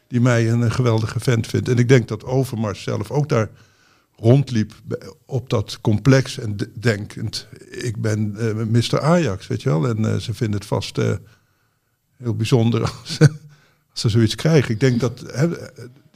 [0.08, 1.68] die mij een, geweldige vent vindt.
[1.68, 3.48] En ik denk dat Overmars zelf ook daar
[4.22, 4.72] rondliep
[5.26, 9.00] op dat complex en de- denkend, ik ben eh Mr.
[9.00, 9.88] Ajax, weet je wel.
[9.88, 11.12] En eh, ze vinden het vast eh,
[12.16, 13.18] heel bijzonder als,
[13.90, 14.70] als ze zoiets krijgen.
[14.74, 15.48] Ik denk dat hè,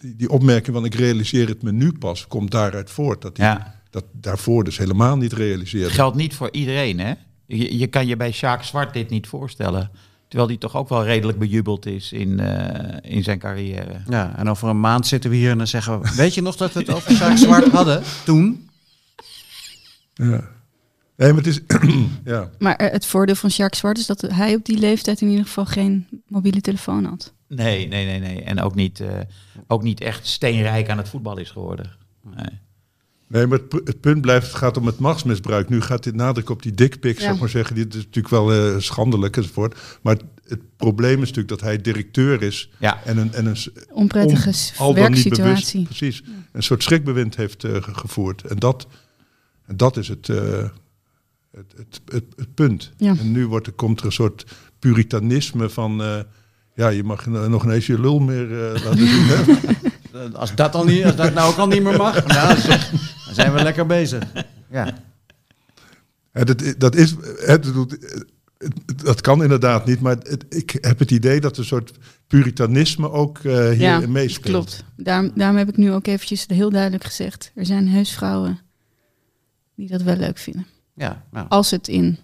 [0.00, 3.22] die, die opmerking van ik realiseer het me nu pas, komt daaruit voort.
[3.22, 3.80] Dat hij Ja.
[3.90, 5.90] dat daarvoor dus helemaal niet realiseerde.
[5.90, 7.12] Geldt niet voor iedereen, hè?
[7.46, 9.90] Je, je kan je bij Sjaak Zwart dit niet voorstellen.
[10.28, 14.00] Terwijl die toch ook wel redelijk bejubeld is in, eh, in zijn carrière.
[14.08, 16.14] Ja, en over een maand zitten we hier en dan zeggen we...
[16.16, 18.68] Weet je nog dat we het over Sjaak Zwart hadden toen?
[20.14, 20.48] Ja.
[21.16, 21.60] Nee, maar het is...
[22.24, 22.50] ja.
[22.58, 25.44] Maar eh, het voordeel van Jacques Zwart is dat hij op die leeftijd in ieder
[25.44, 27.32] geval geen mobiele telefoon had.
[27.48, 28.42] Nee, nee, nee, nee.
[28.42, 29.08] En ook niet, eh,
[29.66, 31.92] ook niet echt steenrijk aan het voetbal is geworden.
[32.22, 32.60] Nee.
[33.28, 35.68] Nee, maar het, pu- het punt blijft, het gaat om het machtsmisbruik.
[35.68, 37.22] Nu gaat dit nadruk op die dickpics, Ja.
[37.22, 37.74] zou ik maar zeggen.
[37.76, 39.78] Dit is natuurlijk wel eh, schandelijk enzovoort.
[40.02, 42.70] Maar het, het probleem is natuurlijk dat hij directeur is.
[42.78, 43.00] Ja.
[43.04, 43.56] En een, en een
[43.92, 45.84] Onprettige on- s- al dan niet bewust, werksituatie.
[45.84, 46.22] precies,
[46.52, 48.42] een soort schrikbewind heeft eh, ge- gevoerd.
[48.44, 48.86] En dat,
[49.66, 50.36] en dat is het, eh,
[51.56, 52.92] het, het, het, het punt.
[52.96, 53.14] Ja.
[53.18, 54.44] En nu wordt er, komt er een soort
[54.78, 56.02] puritanisme van...
[56.02, 56.18] eh,
[56.74, 59.24] ja, je mag nog ineens je lul meer eh, laten zien.
[59.26, 59.42] Hè?
[60.32, 62.92] Als dat, al niet, als dat nou ook al niet meer mag, nou, zeg,
[63.36, 64.22] zijn we lekker bezig.
[64.70, 64.94] Ja.
[66.32, 67.72] Dat, dat, is, het,
[69.04, 71.92] dat kan inderdaad niet, maar het, ik heb het idee dat een soort
[72.26, 74.52] puritanisme ook eh hier Ja, meespeelt.
[74.54, 74.84] Klopt.
[74.96, 77.52] Daarom, daarom heb ik nu ook eventjes heel duidelijk gezegd.
[77.54, 78.60] Er zijn heus vrouwen
[79.74, 80.66] die dat wel leuk vinden.
[80.94, 82.18] Ja, nou, Als het in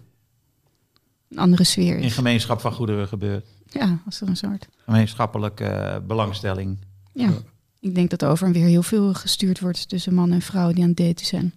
[1.28, 2.14] een andere sfeer In is.
[2.14, 3.46] gemeenschap van goederen gebeurt.
[3.66, 4.68] Ja, als er een soort...
[4.84, 6.78] Gemeenschappelijke eh, belangstelling.
[7.12, 7.30] Ja.
[7.83, 10.83] Ik denk dat over en weer heel veel gestuurd wordt tussen mannen en vrouwen die
[10.83, 11.55] aan het daten zijn.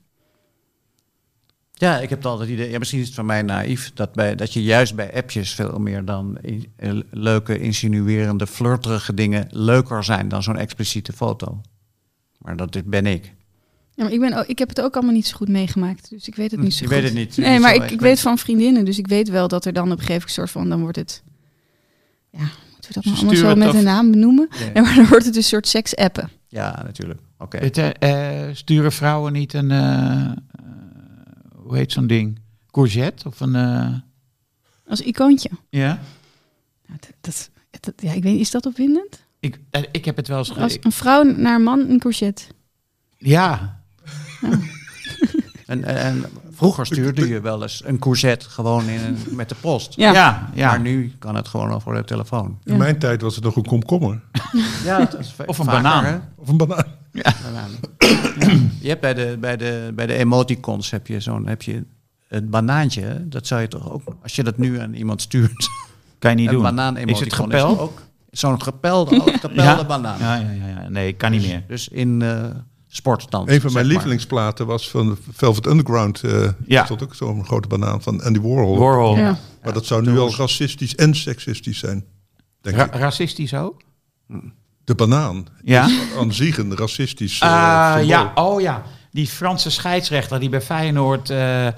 [1.74, 4.36] ja, ik heb het altijd idee, ja, misschien is het van mij naïef, dat, bij,
[4.36, 10.04] dat je juist bij appjes veel meer dan in- eh, leuke, insinuerende, flirterige dingen leuker
[10.04, 11.62] zijn dan zo'n expliciete foto.
[12.38, 13.34] Maar dat is- ben ik.
[13.94, 16.10] Ja, maar ik, ben, ook- ik heb het ook allemaal niet zo goed meegemaakt.
[16.10, 16.96] Dus ik weet het niet zo je goed.
[16.96, 17.38] weet het niet.
[17.38, 18.86] Nee, Niet maar ik, ik weet van vriendinnen.
[18.86, 20.70] Dus ik weet wel dat er dan op een gegeven moment soort van...
[20.70, 21.24] Dan wordt het...
[22.30, 22.50] Ja,
[22.94, 24.48] moeten we dat nou allemaal zo met een naam benoemen?
[24.60, 24.72] Nee.
[24.74, 26.30] Nee, maar dan wordt het een soort seks-appen.
[26.48, 27.20] Ja, natuurlijk.
[27.38, 27.58] Oké.
[27.58, 30.32] Het, eh, eh, sturen vrouwen niet een, eh, eh,
[31.56, 32.40] hoe heet zo'n ding?
[32.72, 33.94] Courgette of een, eh,
[34.88, 35.50] Als icoontje.
[35.70, 36.00] ja?
[36.88, 39.24] Nou, dat, dat, dat- ja, ik weet niet, is dat opwindend?
[39.40, 39.60] Ik,
[39.92, 42.44] ik heb het wel eens Als een vrouw naar een man een courgette.
[43.18, 43.82] Ja,
[44.42, 44.62] En,
[45.66, 49.95] en, en vroeger stuurde je wel eens een courgette gewoon in een, met de post.
[49.95, 50.13] Ja.
[50.13, 50.70] ja, ja.
[50.70, 52.59] Maar nu kan het gewoon over de telefoon.
[52.63, 54.22] In mijn tijd was het nog een komkommer
[54.84, 55.09] Ja,
[55.45, 56.03] Of een banaan.
[56.03, 56.18] Hè?
[56.36, 56.86] of een banaan.
[57.43, 57.70] Banaan.
[58.82, 61.84] Je hebt bij de, bij de, bij de emoticons heb je zo'n heb je
[62.28, 63.28] het banaantje.
[63.28, 65.70] Dat zou je toch ook, als je dat nu aan iemand stuurt,
[66.20, 66.63] kan je niet een doen.
[66.63, 67.80] banaan Is het gepeld?
[67.80, 68.01] ook
[68.32, 69.86] zo'n gepelde, gepelde ja.
[69.86, 70.20] banaan.
[70.20, 70.89] Ja, ja, ja, ja.
[70.89, 71.63] Nee, kan niet meer.
[71.68, 72.45] Dus in eh
[72.96, 73.50] sport dan.
[73.50, 73.93] Een van mijn maar.
[73.93, 76.24] lievelingsplaten was van Velvet Underground.
[76.24, 76.86] eh Ja.
[76.86, 78.78] Stond ook zo'n grote banaan van Andy Warhol.
[78.78, 79.18] Warhol.
[79.18, 79.38] Ja.
[79.64, 82.06] Maar dat zou nu al racistisch en seksistisch zijn.
[82.62, 82.93] Denk Ra- ik.
[82.96, 83.82] racistisch ook?
[84.84, 85.86] De banaan Ja.
[85.86, 88.08] is aan zich een racistisch eh, Ah, symbool.
[88.08, 88.84] ja, oh ja.
[89.12, 91.74] Die Franse scheidsrechter die bij Feyenoord eh, eh,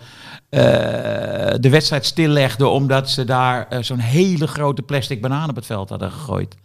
[1.59, 2.67] de wedstrijd stillegde...
[2.67, 6.55] omdat ze daar eh, zo'n hele grote plastic banaan op het veld hadden gegooid.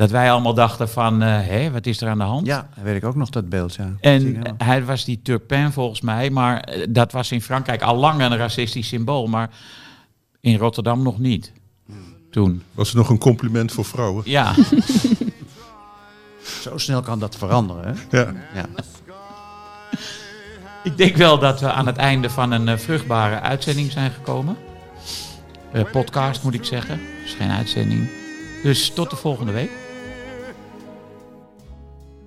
[0.00, 2.46] Dat wij allemaal dachten van, eh, hé, wat is er aan de hand?
[2.46, 3.74] Ja, weet ik ook nog dat beeld.
[3.74, 3.92] Ja.
[4.00, 8.20] En hij was die Turpin volgens mij, maar eh, dat was in Frankrijk al lang
[8.20, 9.26] een racistisch symbool.
[9.26, 9.50] Maar
[10.40, 11.52] in Rotterdam nog niet.
[12.30, 12.62] Toen.
[12.72, 14.22] Was het nog een compliment voor vrouwen?
[14.26, 14.54] Ja,
[16.62, 17.96] Zo snel kan dat veranderen.
[18.10, 18.18] Hè?
[18.18, 18.32] Ja.
[18.54, 18.66] Ja.
[20.82, 24.56] ik denk wel dat we aan het einde van een eh, vruchtbare uitzending zijn gekomen.
[25.72, 26.94] Eh, podcast moet ik zeggen.
[26.94, 28.10] Het is geen uitzending.
[28.62, 29.79] Dus tot de volgende week.